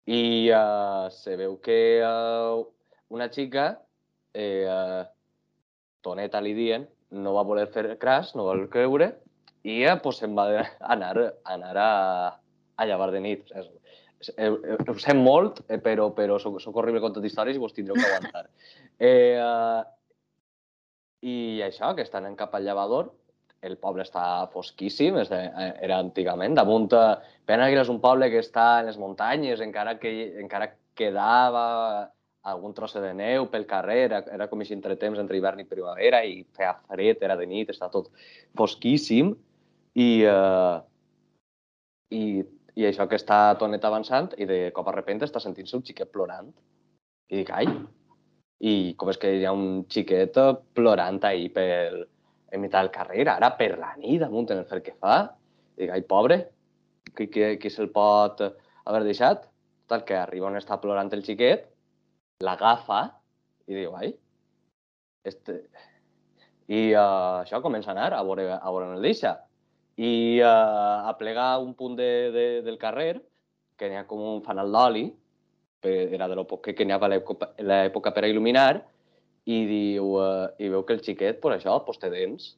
I 0.09 0.49
uh, 0.55 1.09
se 1.13 1.35
veu 1.37 1.59
que 1.61 1.79
uh, 2.01 2.63
una 3.13 3.29
xica, 3.29 3.71
eh, 4.33 4.65
uh, 4.65 5.03
Toneta 6.01 6.41
li 6.41 6.55
dient, 6.57 6.87
no 7.11 7.35
va 7.35 7.45
voler 7.45 7.67
fer 7.73 7.97
cras, 8.01 8.33
no 8.37 8.47
voler 8.47 8.69
creure, 8.73 9.11
i 9.61 9.83
uh, 9.85 9.99
pues, 10.01 10.21
se'n 10.21 10.33
va 10.37 10.47
anar, 10.95 11.13
anar 11.45 11.75
a, 11.77 11.91
a 12.75 12.89
llevar 12.89 13.11
de 13.13 13.21
nit. 13.21 13.53
És, 13.53 13.69
ho 14.19 14.97
sé 14.99 15.13
molt, 15.15 15.61
però, 15.85 16.09
però 16.15 16.39
soc, 16.41 16.57
soc 16.59 16.75
horrible 16.75 16.99
contant 17.03 17.23
històries 17.23 17.55
i 17.55 17.61
vos 17.61 17.75
tindreu 17.75 17.95
que 17.95 18.07
aguantar. 18.09 18.49
eh, 18.99 19.37
uh, 19.39 19.85
I 21.21 21.61
això, 21.63 21.93
que 21.95 22.03
estan 22.07 22.25
en 22.27 22.35
cap 22.39 22.55
al 22.55 22.65
llevador, 22.65 23.13
el 23.61 23.75
poble 23.77 24.03
està 24.05 24.23
fosquíssim, 24.53 25.17
és 25.19 25.29
de, 25.31 25.39
eh, 25.47 25.71
era 25.85 25.99
antigament. 25.99 26.55
Damunt, 26.55 26.87
eh, 26.93 27.15
Penàguila 27.45 27.81
és 27.81 27.91
un 27.91 27.99
poble 27.99 28.29
que 28.31 28.39
està 28.39 28.79
en 28.79 28.87
les 28.87 28.97
muntanyes, 28.97 29.61
encara 29.61 29.97
que 29.99 30.11
encara 30.39 30.71
quedava 30.95 32.11
algun 32.49 32.73
trosset 32.73 33.03
de 33.03 33.13
neu 33.13 33.47
pel 33.51 33.65
carrer, 33.67 33.99
era, 34.07 34.23
era 34.31 34.47
com 34.47 34.63
si 34.63 34.73
entretemps 34.73 35.19
entre 35.19 35.37
hivern 35.37 35.59
i 35.59 35.67
primavera 35.67 36.23
i 36.23 36.43
feia 36.55 36.73
fred, 36.87 37.21
era 37.21 37.35
de 37.35 37.45
nit, 37.45 37.69
està 37.69 37.89
tot 37.91 38.09
fosquíssim 38.57 39.33
i, 39.95 40.09
uh, 40.23 40.79
i, 42.15 42.23
i 42.79 42.87
això 42.87 43.07
que 43.09 43.19
està 43.19 43.57
tonet 43.59 43.85
avançant 43.85 44.31
i 44.37 44.47
de 44.49 44.59
cop 44.75 44.87
a 44.87 44.95
repente 44.95 45.27
està 45.27 45.41
sentint-se 45.43 45.77
un 45.77 45.85
xiquet 45.85 46.11
plorant. 46.11 46.47
I 47.29 47.41
dic, 47.41 47.51
ai, 47.53 47.67
i 48.59 48.95
com 48.97 49.11
és 49.11 49.19
que 49.19 49.35
hi 49.35 49.45
ha 49.45 49.53
un 49.55 49.83
xiquet 49.91 50.39
plorant 50.75 51.19
ahí 51.27 51.49
pel, 51.53 52.05
en 52.51 52.63
mitjà 52.63 52.81
del 52.81 52.91
carrer, 52.93 53.25
ara 53.29 53.51
per 53.57 53.75
la 53.77 53.93
nit, 53.97 54.19
damunt 54.21 54.49
en 54.49 54.63
el 54.63 54.69
fer 54.69 54.81
que 54.85 54.95
fa. 54.99 55.19
I 55.79 55.89
ai, 55.93 56.01
pobre, 56.07 56.39
qui, 57.15 57.29
qui, 57.31 57.55
qui 57.61 57.71
se'l 57.71 57.91
pot 57.93 58.41
haver 58.43 59.03
deixat? 59.05 59.45
Total, 59.85 60.05
que 60.05 60.17
arriba 60.19 60.49
on 60.49 60.57
està 60.59 60.77
plorant 60.81 61.09
el 61.15 61.23
xiquet, 61.25 61.69
l'agafa 62.45 63.03
i 63.69 63.77
diu, 63.77 63.95
ai, 63.97 64.13
este... 65.25 65.61
I 66.69 66.91
uh, 66.93 67.41
això 67.41 67.63
comença 67.65 67.89
a 67.89 67.95
anar 67.95 68.11
a 68.13 68.21
veure, 68.21 68.43
a 68.53 68.69
veure 68.69 68.91
on 68.91 68.99
el 68.99 69.05
deixa. 69.07 69.31
I 69.97 70.37
uh, 70.45 71.09
a 71.09 71.15
plegar 71.17 71.55
un 71.63 71.71
punt 71.73 71.95
de, 71.97 72.09
de, 72.35 72.43
del 72.61 72.77
carrer, 72.77 73.15
que 73.73 73.89
n'hi 73.89 73.97
ha 73.97 74.05
com 74.05 74.21
un 74.35 74.43
fanal 74.45 74.69
d'oli, 74.75 75.07
era 75.81 76.27
de 76.27 76.35
l'època 76.37 76.75
que 76.75 76.85
n'hi 76.85 76.93
havia 76.93 77.17
l'època 77.17 78.11
per 78.13 78.25
a 78.25 78.29
il·luminar, 78.29 78.83
i 79.45 79.59
diu, 79.69 80.15
uh, 80.19 80.49
i 80.59 80.69
veu 80.71 80.83
que 80.85 80.97
el 80.97 81.03
xiquet, 81.05 81.39
per 81.43 81.53
això, 81.55 81.77
pues, 81.85 82.01
té 82.01 82.11
dents, 82.13 82.53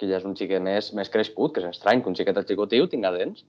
que 0.00 0.08
ja 0.08 0.18
és 0.18 0.26
un 0.26 0.36
xiquet 0.38 0.62
més, 0.62 0.92
més 0.98 1.10
crescut, 1.12 1.54
que 1.54 1.62
és 1.62 1.68
estrany 1.68 2.02
que 2.02 2.10
un 2.10 2.16
xiquet 2.18 2.40
xicotiu 2.48 2.88
tinga 2.90 3.12
dents. 3.14 3.44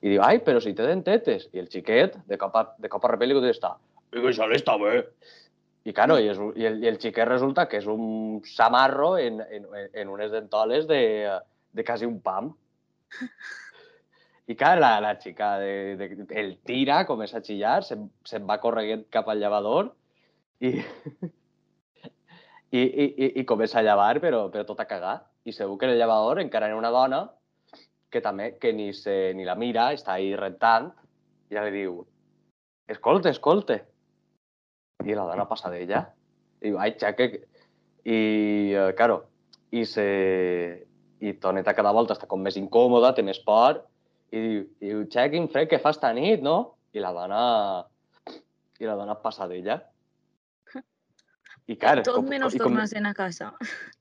I 0.00 0.14
diu, 0.14 0.22
ai, 0.24 0.40
però 0.44 0.62
si 0.62 0.72
té 0.72 0.86
dentetes. 0.86 1.50
I 1.52 1.60
el 1.60 1.68
xiquet, 1.72 2.16
de 2.26 2.38
cop 2.40 2.54
a, 2.56 2.64
de 2.80 2.88
cop 2.88 3.04
a 3.04 3.12
repel, 3.12 3.32
li 3.32 3.36
contesta, 3.36 3.74
i 4.10 4.18
que 4.18 4.32
això 4.32 4.48
està 4.50 4.76
bé. 4.80 5.04
I, 5.84 5.92
claro, 5.96 6.18
i, 6.20 6.28
és, 6.28 6.40
i, 6.56 6.66
el, 6.68 6.78
i 6.84 6.88
el 6.90 6.98
xiquet 7.00 7.28
resulta 7.28 7.66
que 7.68 7.78
és 7.80 7.86
un 7.88 8.40
samarro 8.48 9.14
en, 9.18 9.40
en, 9.40 9.66
en 10.02 10.12
unes 10.12 10.32
dentoles 10.32 10.86
de, 10.88 11.02
de 11.72 11.84
quasi 11.84 12.08
un 12.08 12.18
pam. 12.24 12.52
I 14.50 14.56
clar, 14.58 14.76
la, 14.82 14.96
la 15.00 15.14
xica 15.20 15.52
de, 15.62 15.96
de, 15.96 16.08
el 16.40 16.56
tira, 16.66 17.04
comença 17.06 17.38
a 17.38 17.44
xillar, 17.44 17.80
se'n 17.86 18.08
se 18.26 18.40
va 18.42 18.58
correguent 18.62 19.06
cap 19.14 19.28
al 19.30 19.38
llevador 19.38 19.92
i, 20.60 20.72
i, 22.70 22.80
i, 22.80 23.04
i, 23.04 23.28
i 23.40 23.44
comença 23.46 23.80
a 23.80 23.84
llevar, 23.84 24.14
però, 24.22 24.46
però 24.52 24.64
tot 24.66 24.80
a 24.80 24.88
cagar. 24.90 25.18
I 25.44 25.52
segur 25.56 25.78
que 25.78 25.88
el 25.88 25.98
llevador 25.98 26.40
encara 26.42 26.68
ha 26.70 26.78
una 26.78 26.92
dona 26.94 27.24
que 28.10 28.20
també, 28.20 28.56
que 28.58 28.72
ni, 28.74 28.90
se, 28.94 29.32
ni 29.38 29.46
la 29.46 29.54
mira, 29.54 29.90
està 29.94 30.16
ahí 30.16 30.34
rentant, 30.36 30.90
i 31.50 31.56
ja 31.56 31.64
li 31.66 31.72
diu, 31.74 32.00
escolte, 32.90 33.30
escolte. 33.30 33.78
I 35.06 35.14
la 35.16 35.26
dona 35.30 35.46
passa 35.48 35.70
d'ella. 35.72 36.04
I 36.60 36.70
diu, 36.70 36.80
ai, 36.82 36.94
xaque... 36.98 37.30
I, 38.00 38.18
eh, 38.74 38.90
claro, 38.98 39.22
i 39.70 39.84
se... 39.86 40.06
I 41.20 41.34
Toneta 41.36 41.74
cada 41.76 41.92
volta 41.92 42.14
està 42.16 42.24
com 42.26 42.40
més 42.40 42.56
incòmoda, 42.56 43.12
té 43.12 43.22
més 43.22 43.38
por, 43.44 43.82
i 44.32 44.40
diu, 44.40 44.60
i 44.80 44.88
diu 44.88 45.02
xe, 45.12 45.26
quin 45.32 45.50
fred 45.52 45.68
que 45.68 45.80
fa 45.82 45.92
esta 45.94 46.12
nit, 46.16 46.42
no? 46.42 46.76
I 46.96 47.02
la 47.04 47.12
dona... 47.14 47.40
I 48.80 48.88
la 48.88 48.96
dona 48.96 49.18
passa 49.20 49.46
d'ella. 49.46 49.76
I, 51.70 51.76
clar, 51.78 52.00
Tot 52.02 52.18
com- 52.18 52.28
menys 52.30 52.56
com- 52.56 52.66
tornar-se'n 52.66 53.06
a 53.06 53.14
casa. 53.14 53.52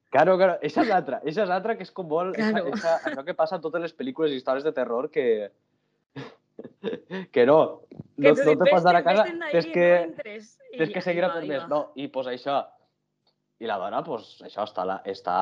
Claro, 0.10 0.40
claro, 0.42 0.56
esa 0.66 0.82
és 0.82 0.90
l'altra. 0.90 1.20
Esa 1.22 1.44
és 1.44 1.50
l'altra 1.52 1.76
que 1.78 1.86
és 1.86 1.92
com 1.94 2.08
vol... 2.10 2.32
Claro. 2.34 2.64
Esa, 2.72 2.80
esa, 2.80 3.12
això 3.12 3.26
que 3.28 3.36
passa 3.38 3.60
a 3.60 3.62
totes 3.62 3.84
les 3.84 3.94
pel·lícules 3.94 4.34
i 4.34 4.40
històries 4.42 4.66
de 4.66 4.74
terror 4.74 5.12
que... 5.14 5.28
que 7.32 7.46
no, 7.46 7.60
no, 8.18 8.32
no 8.34 8.56
te 8.58 8.66
pots 8.66 8.88
anar 8.90 9.00
a 9.00 9.06
casa, 9.06 9.26
tens 9.52 9.68
que, 9.70 9.88
tens 10.78 10.92
que 10.96 11.04
seguir 11.06 11.24
a 11.28 11.30
per 11.36 11.44
més. 11.46 11.68
No, 11.70 11.92
i 11.96 12.10
pues 12.12 12.28
això. 12.32 12.58
I 13.60 13.70
la 13.70 13.78
dona, 13.78 14.02
pues 14.08 14.40
això, 14.48 14.66
està, 14.66 14.86
la, 14.88 14.98
està, 15.08 15.38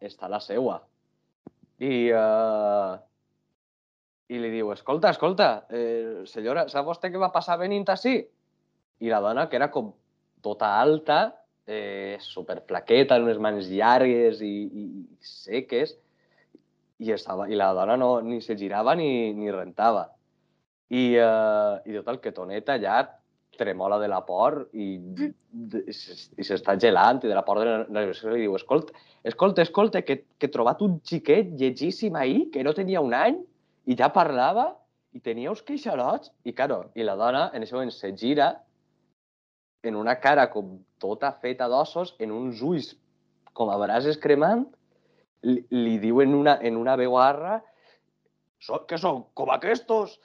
està 0.00 0.30
la 0.30 0.40
seua. 0.40 0.78
I, 1.82 1.92
uh, 2.14 2.96
I 4.30 4.40
li 4.40 4.50
diu, 4.54 4.70
escolta, 4.72 5.10
escolta, 5.10 5.48
eh, 5.68 6.22
senyora, 6.30 6.64
sap 6.72 6.86
vostè 6.86 7.10
què 7.10 7.20
va 7.20 7.32
passar 7.34 7.58
venint 7.60 7.84
així? 7.92 8.14
I 9.02 9.10
la 9.10 9.20
dona, 9.20 9.48
que 9.50 9.58
era 9.58 9.68
com 9.74 9.90
tota 10.42 10.70
alta, 10.80 11.20
eh, 11.66 12.16
superflaqueta, 12.20 13.16
amb 13.16 13.28
unes 13.28 13.40
mans 13.42 13.68
llargues 13.70 14.42
i, 14.42 14.52
i, 14.66 14.86
i 15.02 15.26
seques, 15.26 15.96
i, 17.02 17.10
estava, 17.14 17.48
i 17.50 17.58
la 17.58 17.72
dona 17.76 17.96
no, 17.98 18.14
ni 18.24 18.40
se 18.42 18.56
girava 18.58 18.94
ni, 18.98 19.32
ni 19.34 19.50
rentava. 19.50 20.08
I, 20.92 21.16
uh, 21.16 21.80
i 21.88 21.94
total, 21.96 22.20
que 22.20 22.34
Toneta 22.36 22.76
ja 22.80 23.00
tremola 23.56 23.98
de 24.00 24.08
la 24.08 24.20
por 24.24 24.68
i, 24.72 24.94
i 25.12 26.44
s'està 26.44 26.74
gelant 26.80 27.20
i 27.22 27.28
de 27.28 27.36
la 27.36 27.44
por 27.44 27.60
de 27.60 27.66
la 27.68 27.78
nerviosa 27.84 28.32
li 28.32 28.46
diu 28.46 28.56
escolta, 28.56 28.94
escolta, 29.28 29.64
escolta, 29.64 30.02
que, 30.02 30.22
que 30.38 30.48
he 30.48 30.52
trobat 30.52 30.80
un 30.84 30.98
xiquet 31.04 31.52
llegíssim 31.60 32.16
ahir 32.16 32.46
que 32.52 32.64
no 32.64 32.72
tenia 32.76 33.02
un 33.04 33.12
any 33.16 33.38
i 33.84 33.96
ja 33.98 34.08
parlava 34.12 34.70
i 35.12 35.20
tenia 35.20 35.52
uns 35.52 35.60
queixalots 35.68 36.32
i, 36.44 36.54
claro, 36.56 36.86
i 36.96 37.04
la 37.04 37.16
dona 37.20 37.50
en 37.52 37.60
aquest 37.60 37.76
moment 37.76 37.92
se 37.92 38.12
gira 38.16 38.54
en 39.82 39.98
una 40.00 40.16
cara 40.20 40.48
com 40.50 40.78
tota 41.02 41.32
feta 41.42 41.68
d'ossos, 41.68 42.14
en 42.22 42.32
uns 42.34 42.62
ulls 42.62 42.92
com 43.52 43.70
a 43.70 43.78
brases 43.80 44.18
cremant, 44.22 44.64
li, 45.42 45.60
li 45.74 45.98
diu 46.02 46.22
en 46.24 46.34
una, 46.38 46.56
en 46.62 46.78
una 46.80 46.96
veu 47.00 47.18
arra 47.20 47.60
«Són 48.62 48.86
que 48.86 48.98
són 49.00 49.24
com 49.34 49.50
aquestos!» 49.50 50.16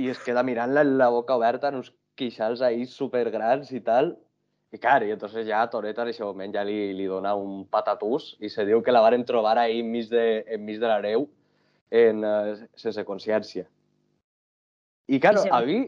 i 0.00 0.08
es 0.08 0.20
queda 0.24 0.44
mirant-la 0.46 0.84
amb 0.86 0.96
la 0.96 1.10
boca 1.12 1.36
oberta 1.36 1.68
en 1.68 1.82
uns 1.82 1.90
queixals 2.16 2.62
ahí 2.64 2.86
supergrans 2.88 3.72
i 3.76 3.82
tal. 3.84 4.14
I 4.72 4.80
clar, 4.80 5.02
i 5.04 5.12
entonces 5.12 5.44
ja 5.44 5.66
Toreto 5.68 6.00
en 6.00 6.08
aquest 6.08 6.24
moment 6.24 6.54
ja 6.54 6.62
li, 6.64 6.94
li 6.96 7.04
dona 7.08 7.34
un 7.36 7.66
patatús 7.68 8.30
i 8.40 8.48
se 8.48 8.64
diu 8.64 8.80
que 8.80 8.94
la 8.94 9.02
varen 9.04 9.26
trobar 9.28 9.58
ahí 9.60 9.82
enmig 9.82 10.08
de, 10.08 10.24
enmig 10.56 10.80
de 10.80 10.88
la 10.88 11.00
neu 11.04 11.26
en, 11.92 12.24
uh, 12.24 12.54
sense 12.80 13.04
consciència. 13.04 13.66
I 15.12 15.20
claro, 15.20 15.44
se 15.44 15.52
a 15.52 15.60
mi... 15.66 15.82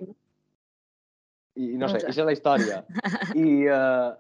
I 1.57 1.77
no 1.79 1.87
sé, 1.87 1.87
No 1.87 1.87
ho 1.87 1.89
sé. 1.89 1.97
aquesta 2.07 2.21
és 2.23 2.27
la 2.27 2.33
història. 2.35 2.79
I, 3.39 3.49
uh, 3.71 4.15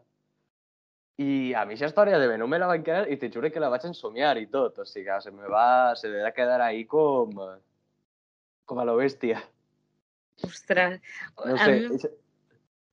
I 1.18 1.30
a 1.54 1.64
mi 1.66 1.74
aquesta 1.74 1.88
història 1.90 2.18
de 2.18 2.38
no 2.38 2.46
me 2.50 2.58
la 2.58 2.66
van 2.70 2.82
quedar 2.86 3.08
i 3.10 3.16
te 3.18 3.30
juro 3.30 3.50
que 3.50 3.60
la 3.62 3.68
vaig 3.72 3.84
ensomiar 3.86 4.36
i 4.38 4.46
tot. 4.50 4.78
O 4.82 4.84
sigui, 4.86 5.10
se 5.22 5.30
me 5.30 5.46
va, 5.50 5.94
se 5.96 6.08
me 6.10 6.22
va 6.22 6.32
quedar 6.34 6.60
ahí 6.62 6.84
com, 6.86 7.30
com 8.66 8.78
a 8.78 8.84
lo 8.86 8.96
bèstia. 8.98 9.42
Ostres. 10.42 11.00
No 11.44 11.58
sé, 11.58 11.72
mi- 11.72 11.94
eixa- 11.94 12.10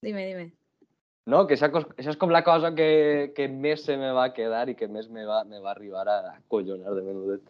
Dime, 0.01 0.25
dime. 0.25 0.51
no, 1.29 1.45
que 1.47 1.53
això, 1.53 1.69
això 1.69 2.09
és 2.09 2.17
com 2.17 2.29
la 2.33 2.43
cosa 2.43 2.71
que, 2.73 3.31
que 3.35 3.47
més 3.47 3.83
se 3.85 3.97
me 3.97 4.09
va 4.17 4.31
quedar 4.33 4.67
i 4.69 4.75
que 4.75 4.87
més 4.87 5.09
me 5.09 5.25
va, 5.25 5.43
me 5.45 5.59
va 5.61 5.71
arribar 5.75 6.07
a 6.09 6.39
collonar 6.49 6.93
de 6.97 7.01
menudet. 7.05 7.41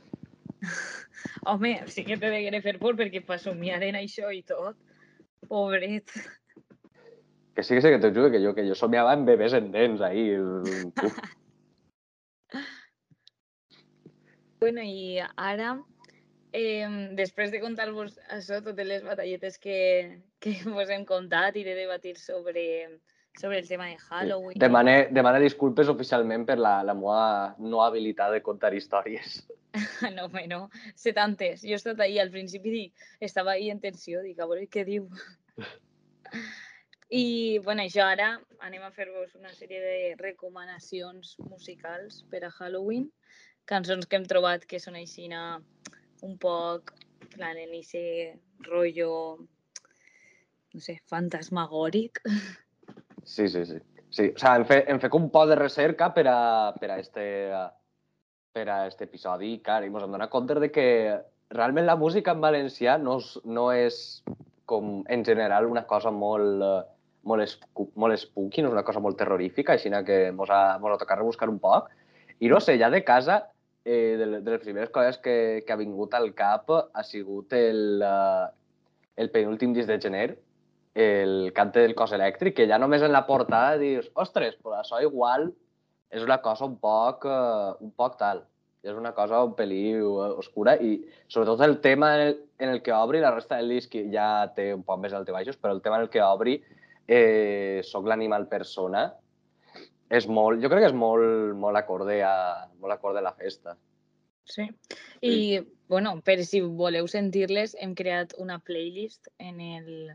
Home, 1.47 1.87
sí 1.87 2.03
que 2.05 2.17
te 2.17 2.29
degué 2.29 2.59
fer 2.61 2.77
por 2.79 2.95
perquè 2.99 3.23
fa 3.25 3.37
somiar 3.39 3.81
en 3.87 3.95
això 3.99 4.31
i 4.35 4.43
tot. 4.43 4.75
Pobret. 5.47 6.11
Que 7.55 7.63
sí, 7.63 7.75
que 7.75 7.81
sí, 7.81 7.89
que 7.91 7.99
t'ho 7.99 8.13
juro, 8.15 8.31
que 8.31 8.39
jo, 8.39 8.55
que 8.55 8.63
jo 8.67 8.75
somiava 8.75 9.13
en 9.13 9.25
bebès 9.27 9.53
en 9.57 9.71
dents 9.71 10.01
ahí. 10.01 10.29
Uf. 10.39 11.19
Bueno, 14.61 14.83
i 14.85 15.17
ara, 15.41 15.71
eh, 16.53 16.87
després 17.17 17.51
de 17.51 17.59
contar-vos 17.63 18.19
això, 18.29 18.59
totes 18.63 18.87
les 18.87 19.03
batalletes 19.03 19.57
que, 19.59 19.77
que 20.39 20.53
vos 20.75 20.91
hem 20.93 21.03
contat 21.09 21.57
i 21.57 21.65
de 21.65 21.73
debatir 21.75 22.13
sobre, 22.21 22.63
sobre 23.41 23.59
el 23.59 23.67
tema 23.67 23.89
de 23.89 23.97
Halloween... 23.97 24.59
Demane, 24.61 24.95
demane 25.11 25.41
disculpes 25.41 25.89
oficialment 25.89 26.45
per 26.45 26.59
la, 26.61 26.77
la 26.85 26.93
meva 26.93 27.55
no 27.57 27.81
habilitat 27.83 28.37
de 28.37 28.43
contar 28.45 28.75
històries. 28.77 29.41
No, 30.11 30.25
home, 30.25 30.47
no, 30.51 30.65
sé 30.99 31.13
tantes. 31.15 31.61
Jo 31.63 31.77
he 31.77 31.77
estat 31.77 32.01
ahí 32.03 32.17
al 32.19 32.29
principi, 32.29 32.71
dic, 32.73 33.05
estava 33.23 33.53
ahí 33.53 33.69
en 33.71 33.79
tensió, 33.79 34.19
dic, 34.25 34.41
a 34.41 34.47
veure 34.49 34.65
què 34.67 34.83
diu. 34.83 35.05
I, 37.11 37.59
bueno, 37.63 37.83
això 37.83 38.05
ara 38.07 38.37
anem 38.63 38.83
a 38.87 38.91
fer-vos 38.95 39.35
una 39.35 39.51
sèrie 39.51 39.81
de 39.83 39.95
recomanacions 40.19 41.35
musicals 41.43 42.21
per 42.31 42.45
a 42.47 42.51
Halloween 42.55 43.09
cançons 43.67 44.07
que 44.07 44.15
hem 44.15 44.27
trobat 44.27 44.63
que 44.67 44.79
són 44.79 44.95
així 44.95 45.27
un 45.31 46.37
poc 46.39 46.93
plan 47.33 47.57
en 47.57 47.73
ese 47.75 48.39
rollo 48.63 49.11
no 50.71 50.79
sé, 50.79 51.01
fantasmagòric. 51.11 52.21
Sí, 53.23 53.47
sí, 53.47 53.65
sí. 53.65 53.79
Sí, 54.11 54.31
o 54.35 54.39
sea, 54.39 54.55
hem 54.57 54.65
fet, 54.67 54.87
hem 54.91 54.99
fet 54.99 55.13
un 55.15 55.29
poc 55.31 55.47
de 55.47 55.55
recerca 55.55 56.09
per 56.15 56.25
a, 56.27 56.71
per 56.79 56.89
a 56.91 56.97
este, 56.99 57.25
per 58.51 58.65
a 58.67 58.87
este 58.87 59.05
episodi 59.07 59.53
i, 59.53 59.59
clar, 59.63 59.83
i 59.83 59.91
ens 59.91 60.03
hem 60.03 60.15
donat 60.15 60.33
de 60.59 60.71
que 60.71 60.87
realment 61.51 61.87
la 61.87 61.95
música 61.95 62.31
en 62.35 62.41
valencià 62.43 62.97
no 62.99 63.19
és, 63.19 63.37
no 63.45 63.69
és 63.71 64.23
com 64.65 65.03
en 65.07 65.23
general 65.23 65.67
una 65.67 65.85
cosa 65.87 66.11
molt, 66.11 66.63
molt, 67.27 67.45
espu, 67.45 67.87
molt 67.99 68.17
spooky, 68.19 68.61
no 68.61 68.71
és 68.71 68.75
una 68.75 68.85
cosa 68.87 69.01
molt 69.03 69.17
terrorífica, 69.19 69.75
així 69.75 69.91
que 70.05 70.19
ens 70.29 70.49
ha, 70.49 70.61
mos 70.81 70.93
ha 70.95 71.01
tocat 71.01 71.19
rebuscar 71.19 71.49
un 71.49 71.59
poc. 71.59 71.89
I 72.41 72.49
no 72.49 72.59
sé, 72.59 72.77
ja 72.81 72.89
de 72.89 73.03
casa 73.05 73.43
eh, 73.85 74.17
de, 74.17 74.41
de 74.41 74.51
les 74.51 74.61
primeres 74.61 74.89
coses 74.89 75.17
que, 75.17 75.63
que 75.65 75.73
ha 75.73 75.79
vingut 75.79 76.13
al 76.13 76.33
cap 76.33 76.69
ha 76.71 77.03
sigut 77.03 77.53
el, 77.53 78.01
uh, 78.01 78.49
el 79.15 79.29
penúltim 79.33 79.73
disc 79.73 79.89
de 79.89 79.99
gener, 80.01 80.29
el 80.93 81.51
cante 81.55 81.85
del 81.85 81.95
cos 81.95 82.13
elèctric, 82.17 82.55
que 82.57 82.67
ja 82.67 82.79
només 82.81 83.03
en 83.05 83.13
la 83.13 83.25
portada 83.27 83.77
dius, 83.79 84.09
ostres, 84.19 84.57
però 84.59 84.81
això 84.81 85.01
igual 85.03 85.51
és 86.11 86.23
una 86.25 86.41
cosa 86.43 86.65
un 86.67 86.79
poc, 86.81 87.27
uh, 87.29 87.77
un 87.79 87.93
poc 87.95 88.17
tal. 88.19 88.47
És 88.81 88.95
una 88.97 89.11
cosa 89.13 89.43
un 89.45 89.51
peliu 89.53 90.15
oscura 90.41 90.73
i 90.81 90.95
sobretot 91.29 91.59
el 91.61 91.75
tema 91.83 92.15
en 92.15 92.21
el, 92.23 92.31
en 92.65 92.71
el 92.73 92.79
que 92.81 92.93
obri, 92.97 93.19
la 93.21 93.29
resta 93.29 93.59
del 93.59 93.69
disc 93.69 93.93
ja 94.09 94.47
té 94.55 94.71
un 94.73 94.81
poc 94.81 94.97
més 95.03 95.13
alts 95.13 95.29
i 95.29 95.35
baixos, 95.35 95.59
però 95.61 95.75
el 95.75 95.83
tema 95.85 95.99
en 95.99 96.07
el 96.07 96.09
que 96.09 96.23
obri 96.25 96.55
eh, 97.07 97.81
Soc 97.87 98.07
l'animal 98.09 98.47
persona, 98.51 99.07
és 100.11 100.27
molt, 100.27 100.59
jo 100.63 100.69
crec 100.71 100.83
que 100.83 100.91
és 100.91 100.97
molt, 100.97 101.55
molt, 101.55 101.79
acorde 101.79 102.19
a, 102.27 102.35
molt 102.81 102.97
acorde 102.97 103.21
a 103.21 103.27
la 103.29 103.35
festa. 103.37 103.77
Sí. 104.43 104.65
I, 105.21 105.31
sí. 105.31 105.61
bueno, 105.87 106.17
per 106.25 106.41
si 106.43 106.59
voleu 106.61 107.07
sentir-les, 107.07 107.77
hem 107.79 107.95
creat 107.95 108.35
una 108.41 108.59
playlist 108.59 109.29
en 109.39 109.61
el, 109.61 110.11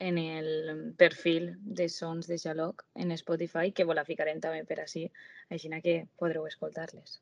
en 0.00 0.18
el 0.18 0.50
perfil 0.98 1.52
de 1.62 1.88
sons 1.92 2.26
de 2.26 2.40
Xaloc 2.42 2.82
en 2.96 3.12
Spotify, 3.12 3.70
que 3.70 3.86
vos 3.86 3.98
la 3.98 4.06
ficarem 4.08 4.40
també 4.42 4.64
per 4.66 4.80
així, 4.82 5.06
així 5.50 5.70
que 5.84 6.00
podreu 6.18 6.48
escoltar-les. 6.50 7.20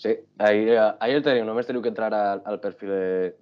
Sí, 0.00 0.14
ahir, 0.38 0.78
ahir 0.78 1.20
teniu, 1.26 1.44
només 1.44 1.66
teniu 1.68 1.82
que 1.84 1.90
entrar 1.92 2.14
al, 2.14 2.40
al 2.48 2.60
perfil 2.62 2.94
de, 2.94 3.34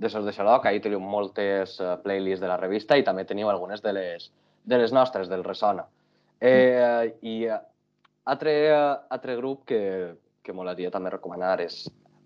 de 0.00 0.08
sons 0.08 0.24
de 0.24 0.32
Xaloc, 0.32 0.64
ahir 0.64 0.80
teniu 0.80 1.00
moltes 1.04 1.76
uh, 1.80 1.98
playlists 2.00 2.40
de 2.40 2.48
la 2.48 2.56
revista 2.56 2.96
i 2.96 3.04
també 3.04 3.26
teniu 3.28 3.50
algunes 3.52 3.82
de 3.84 3.92
les, 3.92 4.30
de 4.64 4.78
les 4.80 4.94
nostres, 4.96 5.28
del 5.28 5.44
Resona. 5.44 5.84
Eh, 6.40 7.12
I 7.20 7.34
eh, 7.44 7.58
altre, 8.32 8.54
altre 9.12 9.36
grup 9.36 9.66
que, 9.68 9.80
que 10.40 10.54
m'agradaria 10.56 10.92
també 10.94 11.12
recomanar 11.12 11.58
és 11.60 11.82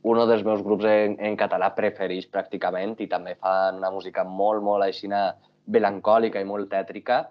un 0.07 0.21
dels 0.29 0.45
meus 0.47 0.63
grups 0.63 0.87
en, 0.87 1.17
en 1.19 1.35
català 1.41 1.73
preferits 1.75 2.31
pràcticament 2.31 2.95
i 3.03 3.09
també 3.11 3.35
fan 3.41 3.81
una 3.81 3.91
música 3.91 4.23
molt, 4.23 4.63
molt 4.63 4.87
aixina 4.87 5.33
melancòlica 5.67 6.39
i 6.39 6.47
molt 6.47 6.71
tètrica. 6.71 7.25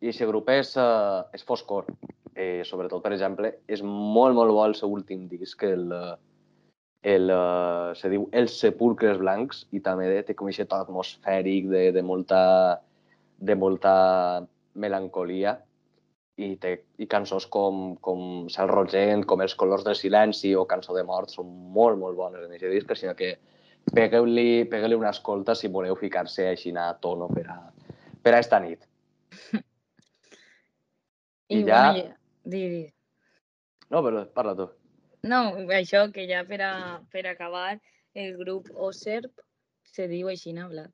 I 0.00 0.10
aquest 0.10 0.30
grup 0.32 0.50
és, 0.50 0.74
uh, 0.80 1.22
és 1.36 1.46
Foscor. 1.46 1.86
Eh, 2.34 2.64
sobretot, 2.66 2.98
per 3.04 3.12
exemple, 3.14 3.52
és 3.70 3.84
molt, 3.86 4.34
molt 4.34 4.50
bo 4.50 4.64
el 4.66 4.74
seu 4.74 4.90
últim 4.90 5.28
disc, 5.30 5.62
el, 5.62 5.92
el, 7.04 7.28
uh, 7.28 7.92
se 7.98 8.08
diu 8.08 8.24
Els 8.32 8.56
Sepulcres 8.62 9.18
Blancs 9.20 9.66
i 9.76 9.80
també 9.84 10.08
té 10.24 10.34
com 10.36 10.48
aquest 10.48 10.72
atmosfèric 10.72 11.68
de, 11.68 11.84
de 11.92 12.02
molta, 12.02 12.40
de 13.36 13.56
molta 13.60 13.94
melancolia 14.80 15.58
i, 16.40 16.54
té, 16.60 16.72
i 16.98 17.06
cançons 17.06 17.44
com, 17.52 17.94
com 18.02 18.46
Cel 18.50 18.72
Rogent, 18.72 19.26
com 19.28 19.44
Els 19.44 19.54
colors 19.60 19.84
del 19.84 19.98
silenci 19.98 20.54
o 20.56 20.64
Cançó 20.70 20.96
de 20.96 21.04
mort 21.06 21.30
són 21.30 21.50
molt, 21.76 22.00
molt 22.00 22.16
bones 22.16 22.46
en 22.46 22.56
aquest 22.56 22.72
disc, 22.72 22.96
sinó 22.96 23.12
que 23.18 23.34
pegueu-li 23.92 24.64
pegueu 24.72 24.96
una 24.98 25.12
escolta 25.12 25.54
si 25.54 25.68
voleu 25.68 25.98
ficar-se 26.00 26.48
així 26.48 26.72
a 26.72 26.88
tono 27.04 27.28
per 27.28 27.44
a, 27.52 27.58
per 28.24 28.32
a 28.34 28.40
esta 28.40 28.58
nit. 28.64 28.88
I, 31.52 31.60
I 31.60 31.64
ja... 31.68 31.92
Bueno, 31.92 32.08
ja... 32.08 32.16
Di, 32.44 32.60
di. 32.68 32.82
No, 33.92 34.02
però 34.04 34.24
parla 34.36 34.56
tu. 34.56 34.66
No, 35.24 35.40
això, 35.80 36.06
que 36.14 36.28
ja 36.30 36.44
per, 36.48 36.60
a, 36.64 36.74
per 37.12 37.26
acabar, 37.30 37.78
el 38.14 38.36
grup 38.38 38.68
OSERP 38.74 39.42
se 39.94 40.06
diu 40.10 40.30
així, 40.30 40.52
no, 40.56 40.68
Vlad? 40.70 40.92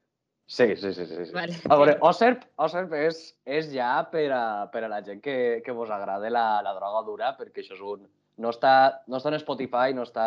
Sí, 0.51 0.77
sí, 0.77 0.93
sí. 0.93 1.07
sí, 1.07 1.27
sí. 1.27 1.33
Vale. 1.33 1.55
A 1.71 1.77
veure, 1.79 1.93
OSERP, 2.03 2.43
OSERP 2.59 2.95
és, 2.99 3.21
és 3.47 3.69
ja 3.71 3.93
per 4.11 4.25
a, 4.35 4.43
per 4.73 4.83
a 4.83 4.89
la 4.91 4.99
gent 5.07 5.21
que, 5.23 5.37
que 5.63 5.75
vos 5.75 5.93
agrada 5.95 6.33
la, 6.33 6.47
la 6.67 6.73
droga 6.75 7.05
dura, 7.07 7.29
perquè 7.39 7.63
això 7.63 7.77
és 7.77 7.85
un... 7.87 8.09
No 8.41 8.51
està, 8.51 8.73
no 9.07 9.21
està 9.21 9.31
en 9.31 9.39
Spotify, 9.43 9.95
no 9.95 10.03
està... 10.09 10.27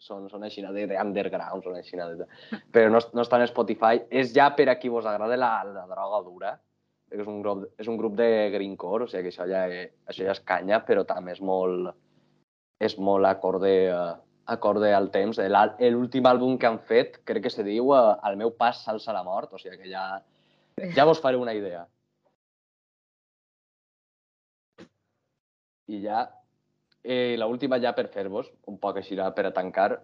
Són, 0.00 0.26
són 0.28 0.42
així 0.44 0.64
de, 0.64 0.86
de 0.88 0.96
underground, 1.00 1.64
són 1.64 1.76
així 1.76 2.00
de... 2.00 2.26
Però 2.72 2.88
no, 2.92 3.02
no 3.12 3.26
està 3.26 3.40
en 3.40 3.48
Spotify. 3.50 4.00
És 4.08 4.32
ja 4.32 4.48
per 4.56 4.70
a 4.72 4.78
qui 4.80 4.88
vos 4.92 5.04
agrada 5.08 5.36
la, 5.36 5.52
la 5.68 5.84
droga 5.90 6.22
dura. 6.24 6.54
És 7.12 7.28
un, 7.28 7.42
grup, 7.44 7.68
és 7.76 7.92
un 7.92 8.00
grup 8.00 8.16
de 8.16 8.30
greencore, 8.56 9.04
o 9.04 9.10
sigui 9.10 9.28
que 9.28 9.34
això 9.34 9.44
ja, 9.52 9.66
això 10.08 10.24
ja 10.24 10.32
és 10.32 10.40
canya, 10.48 10.80
però 10.88 11.04
també 11.08 11.36
és 11.36 11.44
molt, 11.44 11.92
és 12.78 12.96
molt 12.98 13.26
acorde, 13.26 13.72
uh, 13.92 14.14
acorde 14.52 14.92
al 14.94 15.10
temps. 15.14 15.40
L'últim 15.40 16.28
àlbum 16.28 16.56
que 16.60 16.68
han 16.68 16.80
fet 16.88 17.20
crec 17.28 17.46
que 17.46 17.52
se 17.52 17.64
diu 17.66 17.92
uh, 17.92 18.16
El 18.28 18.36
meu 18.40 18.52
pas 18.56 18.82
salsa 18.84 19.14
la 19.16 19.24
mort, 19.24 19.52
o 19.52 19.60
sigui 19.60 19.78
que 19.82 19.90
ja, 19.90 20.06
ja 20.96 21.06
vos 21.08 21.20
faré 21.22 21.40
una 21.40 21.54
idea. 21.56 21.86
I 25.86 26.02
ja, 26.02 26.26
eh, 27.06 27.36
l'última 27.38 27.78
ja 27.78 27.94
per 27.94 28.08
fer-vos, 28.10 28.50
un 28.66 28.78
poc 28.82 28.98
així 28.98 29.16
per 29.16 29.46
a 29.46 29.54
tancar, 29.54 30.02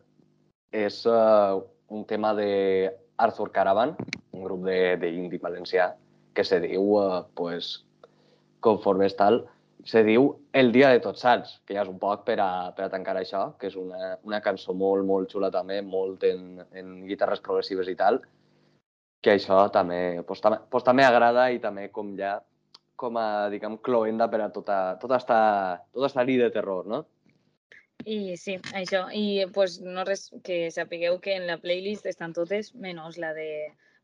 és 0.72 1.04
uh, 1.06 1.60
un 1.90 2.04
tema 2.06 2.32
de 2.34 2.92
Arthur 3.18 3.50
Caravan, 3.52 3.96
un 4.32 4.44
grup 4.44 4.64
d'indi 4.64 5.38
valencià, 5.42 5.92
que 6.32 6.44
se 6.44 6.60
diu, 6.62 6.94
uh, 6.96 7.24
pues, 7.34 7.82
conforme 8.60 9.06
és 9.10 9.16
tal, 9.18 9.42
se 9.84 10.02
diu 10.06 10.28
El 10.52 10.70
dia 10.72 10.90
de 10.92 11.00
tots 11.02 11.22
sants, 11.24 11.56
que 11.66 11.74
ja 11.74 11.82
és 11.82 11.90
un 11.90 11.98
poc 11.98 12.26
per 12.26 12.36
a, 12.42 12.70
per 12.76 12.86
a 12.86 12.90
tancar 12.92 13.16
això, 13.18 13.42
que 13.58 13.70
és 13.70 13.76
una, 13.78 14.16
una 14.28 14.40
cançó 14.44 14.74
molt, 14.76 15.04
molt 15.08 15.32
xula 15.32 15.50
també, 15.50 15.80
molt 15.82 16.24
en, 16.28 16.60
en 16.76 16.92
guitarres 17.08 17.40
progressives 17.40 17.88
i 17.88 17.96
tal, 17.98 18.20
que 19.22 19.34
això 19.34 19.64
també, 19.74 20.22
pues, 20.28 20.42
també, 20.44 20.60
pues, 20.70 20.84
també 20.84 21.06
agrada 21.06 21.48
i 21.50 21.60
també 21.62 21.88
com 21.94 22.12
ja 22.18 22.36
com 23.02 23.16
a, 23.18 23.48
diguem, 23.50 23.78
cloenda 23.82 24.28
per 24.30 24.42
a 24.44 24.50
tota, 24.54 24.78
tota 25.02 25.18
esta, 25.18 25.38
tota 25.94 26.10
esta 26.10 26.24
nit 26.28 26.38
de 26.38 26.50
terror, 26.54 26.86
no? 26.86 27.00
I 28.06 28.36
sí, 28.38 28.58
això. 28.78 29.06
I 29.14 29.46
pues, 29.54 29.80
no 29.82 30.04
res, 30.06 30.28
que 30.46 30.68
sapigueu 30.74 31.18
que 31.22 31.34
en 31.38 31.48
la 31.48 31.58
playlist 31.62 32.06
estan 32.10 32.34
totes, 32.36 32.74
menys 32.74 33.18
la 33.18 33.32
de, 33.34 33.48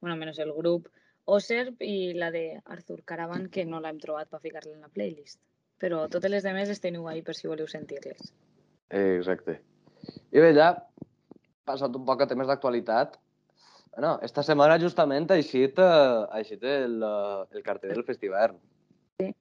bueno, 0.01 0.17
menys 0.17 0.41
el 0.43 0.55
grup 0.57 0.89
Oserp 1.29 1.83
i 1.85 2.15
la 2.17 2.33
de 2.35 2.59
Arthur 2.65 3.03
Caravan, 3.05 3.47
que 3.53 3.67
no 3.69 3.83
l'hem 3.85 4.01
trobat 4.03 4.31
per 4.33 4.41
ficar-la 4.43 4.75
en 4.75 4.87
la 4.87 4.91
playlist 4.91 5.39
però 5.83 6.05
totes 6.13 6.33
les 6.33 6.45
demés 6.47 6.69
les 6.71 6.83
teniu 6.83 7.09
ahí 7.09 7.23
per 7.23 7.37
si 7.39 7.49
voleu 7.51 7.69
sentir-les. 7.71 8.33
Eh, 8.91 9.17
exacte. 9.17 9.59
I 10.33 10.43
bé, 10.43 10.53
ja, 10.57 10.73
passat 11.69 11.95
un 11.97 12.05
poc 12.09 12.23
a 12.23 12.29
temes 12.31 12.49
d'actualitat, 12.49 13.19
no, 13.99 14.15
esta 14.23 14.45
setmana 14.47 14.79
justament 14.79 15.27
ha 15.33 15.39
eixit, 15.41 15.79
uh, 15.83 16.27
ha 16.31 16.41
eixit 16.43 16.63
el, 16.71 17.01
uh, 17.03 17.45
el 17.51 17.65
cartell 17.67 17.97
del 17.97 18.07
festival. 18.07 18.55
Sí. 19.19 19.33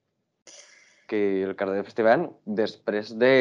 Que 1.07 1.19
el 1.45 1.53
cartell 1.59 1.77
del 1.77 1.87
festival, 1.87 2.25
després 2.59 3.13
de, 3.21 3.33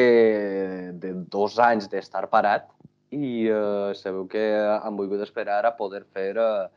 de 1.01 1.13
dos 1.37 1.57
anys 1.63 1.89
d'estar 1.89 2.27
parat, 2.33 2.69
i 3.09 3.47
uh, 3.49 3.95
sabeu 3.97 4.27
que 4.29 4.43
han 4.59 4.99
volgut 4.99 5.23
esperar 5.25 5.63
a 5.65 5.73
poder 5.79 6.03
fer 6.13 6.33
uh, 6.37 6.67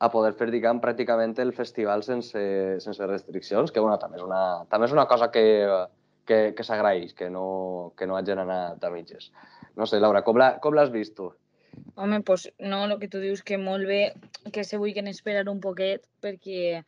a 0.00 0.08
poder 0.12 0.32
fer, 0.38 0.48
diguem, 0.52 0.80
pràcticament 0.80 1.36
el 1.42 1.52
festival 1.56 2.02
sense, 2.06 2.42
sense 2.80 3.08
restriccions, 3.08 3.72
que 3.72 3.82
bueno, 3.84 3.98
també, 4.00 4.16
és 4.20 4.24
una, 4.24 4.42
també 4.72 4.88
és 4.88 4.94
una 4.96 5.06
cosa 5.10 5.28
que, 5.34 5.44
que, 6.28 6.40
que 6.56 6.64
s'agraeix, 6.64 7.12
que, 7.18 7.28
no, 7.32 7.92
que 7.96 8.08
no 8.08 8.16
hagin 8.16 8.40
anat 8.40 8.84
a 8.84 8.92
mitges. 8.94 9.28
No 9.76 9.86
sé, 9.86 10.00
Laura, 10.00 10.24
com 10.24 10.40
l'has 10.40 10.94
vist 10.94 11.18
tu? 11.18 11.28
Home, 11.94 12.22
pues 12.26 12.48
no, 12.58 12.84
el 12.86 12.96
que 12.98 13.10
tu 13.12 13.20
dius 13.22 13.44
que 13.46 13.58
molt 13.60 13.86
bé 13.86 14.00
que 14.54 14.64
se 14.64 14.80
vulguin 14.80 15.10
esperar 15.10 15.44
un 15.52 15.60
poquet 15.62 16.02
perquè 16.24 16.80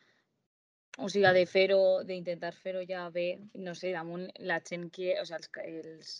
o 0.98 1.08
sigui, 1.08 1.28
de 1.36 1.44
fer-ho, 1.48 1.82
d'intentar 2.08 2.52
fer-ho 2.52 2.82
ja 2.88 3.06
bé, 3.12 3.28
no 3.54 3.74
sé, 3.74 3.92
damunt 3.96 4.26
la 4.48 4.58
gent 4.64 4.88
que, 4.92 5.14
o 5.20 5.24
sigui, 5.28 5.38
els, 5.38 5.86
els, 5.92 6.16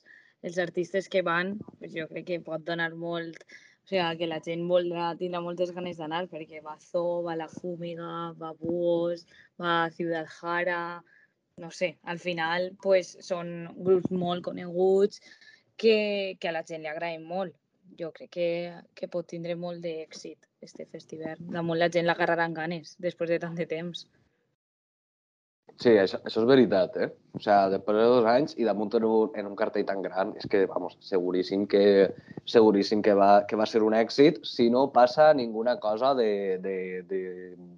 els 0.49 0.61
artistes 0.63 1.09
que 1.13 1.25
van, 1.27 1.59
pues 1.81 1.93
jo 1.97 2.07
crec 2.13 2.29
que 2.31 2.41
pot 2.47 2.65
donar 2.65 2.93
molt, 2.97 3.45
o 3.83 3.89
sigui, 3.91 4.19
que 4.19 4.29
la 4.31 4.41
gent 4.45 4.63
voldrà, 4.71 5.13
tindrà 5.19 5.41
moltes 5.43 5.73
ganes 5.75 5.99
d'anar, 5.99 6.27
perquè 6.31 6.63
va 6.65 6.77
Zoo, 6.81 7.23
va 7.27 7.35
La 7.39 7.49
Fúmiga, 7.51 8.33
va 8.39 8.53
Búhos, 8.61 9.27
va 9.61 9.91
Ciudad 9.97 10.29
Jara, 10.39 11.03
no 11.57 11.71
sé, 11.71 11.97
al 12.05 12.19
final 12.19 12.71
pues, 12.83 13.17
són 13.21 13.51
grups 13.77 14.11
molt 14.11 14.45
coneguts 14.47 15.21
que, 15.77 16.37
que 16.39 16.49
a 16.49 16.55
la 16.55 16.65
gent 16.69 16.85
li 16.85 16.91
agraden 16.93 17.27
molt. 17.27 17.59
Jo 17.99 18.09
crec 18.15 18.31
que, 18.33 18.49
que 18.97 19.11
pot 19.11 19.27
tindre 19.29 19.57
molt 19.59 19.83
d'èxit 19.85 20.49
este 20.65 20.87
festival. 20.87 21.43
Damunt 21.57 21.81
la 21.81 21.91
gent 21.93 22.07
l'agarrarà 22.07 22.47
amb 22.49 22.57
ganes 22.57 22.95
després 23.03 23.35
de 23.35 23.41
tant 23.43 23.59
de 23.59 23.67
temps. 23.69 24.07
Sí, 25.81 25.93
això, 25.99 26.19
això 26.27 26.43
és 26.43 26.49
veritat, 26.49 26.97
eh? 27.01 27.09
O 27.35 27.41
sea, 27.41 27.69
després 27.73 27.97
de 27.97 28.05
dos 28.11 28.27
anys 28.29 28.55
i 28.61 28.67
damunt 28.69 28.93
en 28.99 29.07
un, 29.09 29.33
en 29.39 29.49
un 29.49 29.57
cartell 29.57 29.87
tan 29.89 30.03
gran, 30.05 30.35
és 30.39 30.47
que, 30.51 30.65
vamos, 30.71 30.99
seguríssim 31.03 31.65
que, 31.71 32.11
seguríssim 32.45 33.03
que, 33.03 33.15
va, 33.19 33.31
que 33.49 33.57
va 33.57 33.67
ser 33.67 33.83
un 33.87 33.97
èxit 33.97 34.43
si 34.47 34.69
no 34.71 34.85
passa 34.93 35.33
ninguna 35.35 35.79
cosa 35.81 36.13
de, 36.19 36.59
de, 36.63 36.77
de 37.09 37.23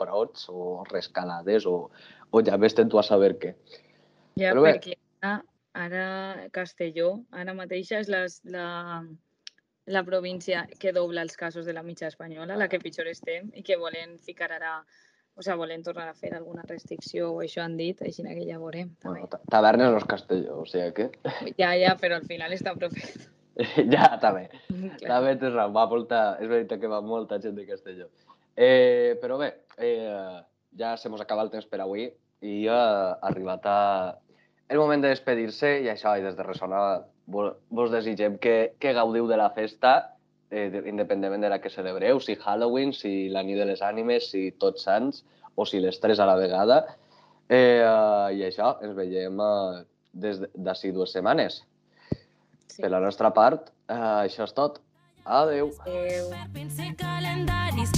brots 0.00 0.48
o 0.50 0.82
rescalades 0.90 1.68
o, 1.70 1.90
o 2.30 2.42
ja 2.44 2.58
vés 2.58 2.74
tu 2.74 2.98
a 2.98 3.06
saber 3.06 3.36
què. 3.38 3.54
Ja, 4.34 4.50
Però 4.50 4.64
bé, 4.66 4.74
perquè 4.74 4.98
ara, 5.22 5.38
ara 5.86 6.48
Castelló, 6.52 7.20
ara 7.30 7.54
mateix 7.54 7.92
és 7.94 8.10
les, 8.10 8.40
la, 8.50 9.04
la 9.86 10.04
província 10.04 10.66
que 10.80 10.92
dobla 10.92 11.22
els 11.22 11.36
casos 11.36 11.66
de 11.66 11.72
la 11.72 11.86
mitja 11.86 12.10
espanyola, 12.10 12.58
la 12.58 12.68
que 12.68 12.82
pitjor 12.82 13.08
estem, 13.08 13.52
i 13.54 13.62
que 13.62 13.78
volen 13.78 14.18
ficar 14.18 14.50
ara 14.52 14.80
o 15.34 15.42
sigui, 15.42 15.58
volen 15.58 15.82
tornar 15.82 16.08
a 16.08 16.14
fer 16.14 16.32
alguna 16.34 16.62
restricció 16.68 17.32
o 17.34 17.40
això 17.42 17.64
han 17.64 17.76
dit, 17.76 18.00
així 18.06 18.22
que 18.22 18.46
ja 18.46 18.58
veurem. 18.62 18.92
Bueno, 19.04 19.28
tavernes 19.50 19.90
no 19.90 20.00
és 20.00 20.08
Castelló, 20.10 20.60
o 20.62 20.66
sigui 20.70 20.92
que... 20.96 21.08
Ja, 21.58 21.74
ja, 21.78 21.94
però 22.00 22.20
al 22.20 22.28
final 22.28 22.54
està 22.54 22.74
propet. 22.78 23.28
ja, 23.94 24.12
també. 24.22 24.48
També 25.10 25.36
tens 25.40 25.54
raó, 25.54 25.72
va 25.74 25.86
molta... 25.90 26.24
És 26.42 26.50
veritat 26.50 26.82
que 26.82 26.90
va 26.90 27.02
molta 27.02 27.40
gent 27.42 27.58
de 27.58 27.66
Castelló. 27.66 28.10
Eh, 28.54 29.18
però 29.22 29.38
bé, 29.40 29.50
eh, 29.82 30.38
ja 30.78 30.94
se 30.96 31.10
mos 31.10 31.22
acaba 31.22 31.42
el 31.42 31.50
temps 31.50 31.66
per 31.66 31.82
avui 31.82 32.06
i 32.44 32.54
ha 32.70 32.84
arribat 33.26 33.66
a 33.66 33.78
el 34.68 34.78
moment 34.78 35.02
de 35.02 35.10
despedir-se 35.12 35.80
i 35.84 35.90
això, 35.90 36.14
i 36.16 36.22
des 36.24 36.36
de 36.38 36.46
Ressona 36.46 36.78
vos 37.26 37.92
desitgem 37.92 38.38
que, 38.40 38.74
que 38.80 38.94
gaudiu 38.96 39.26
de 39.28 39.36
la 39.40 39.50
festa 39.56 40.13
eh, 40.50 40.82
independentment 40.86 41.42
de 41.42 41.50
la 41.52 41.60
que 41.60 41.70
celebreu, 41.70 42.20
si 42.20 42.36
Halloween, 42.36 42.92
si 42.92 43.28
la 43.28 43.42
nit 43.42 43.58
de 43.58 43.66
les 43.68 43.82
ànimes, 43.82 44.30
si 44.30 44.50
tots 44.58 44.84
sants, 44.86 45.24
o 45.54 45.66
si 45.66 45.80
les 45.80 46.00
tres 46.00 46.20
a 46.20 46.26
la 46.26 46.36
vegada. 46.36 46.84
Eh, 47.48 47.82
eh, 47.84 48.36
I 48.38 48.46
això, 48.48 48.74
ens 48.82 48.96
veiem 48.96 49.40
eh, 49.40 49.84
des 50.12 50.40
d'ací 50.54 50.92
dues 50.92 51.12
setmanes. 51.12 51.62
Sí. 52.68 52.82
Per 52.82 52.90
la 52.90 53.00
nostra 53.00 53.30
part, 53.34 53.70
eh, 53.88 54.00
això 54.26 54.48
és 54.48 54.54
tot. 54.56 54.80
Adeu. 55.24 55.70
Adeu. 55.86 56.28
calendaris, 56.98 57.90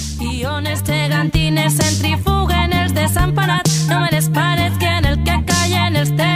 gegantines, 0.87 1.75
centrifuguen 1.75 2.73
els 2.73 2.95
desemparats, 2.95 3.89
no 3.91 4.01
me 4.01 4.11
les 4.13 4.29
parets 4.31 4.79
que 4.79 4.87
en 4.87 5.05
el 5.05 5.23
que 5.25 5.43
callen 5.51 5.97
els. 5.97 6.36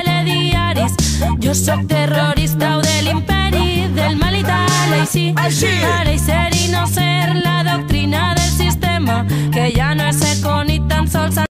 Yo 1.39 1.55
soy 1.55 1.85
terrorista 1.87 2.79
o 2.79 2.81
del 2.83 3.05
l'imperi 3.05 3.89
del 3.95 4.17
mal 4.17 4.37
i 4.37 4.43
tal, 4.43 4.95
així. 5.01 5.33
Així! 5.37 5.73
Pareixer 5.83 6.49
i 6.57 6.71
no 6.73 6.87
ser 6.87 7.35
la 7.45 7.63
doctrina 7.65 8.35
del 8.35 8.51
sistema, 8.51 9.25
que 9.53 9.73
ya 9.73 9.95
no 9.95 10.09
es 10.09 10.17
ser 10.17 10.41
con 10.43 10.69
tan 10.89 11.09
sols... 11.09 11.41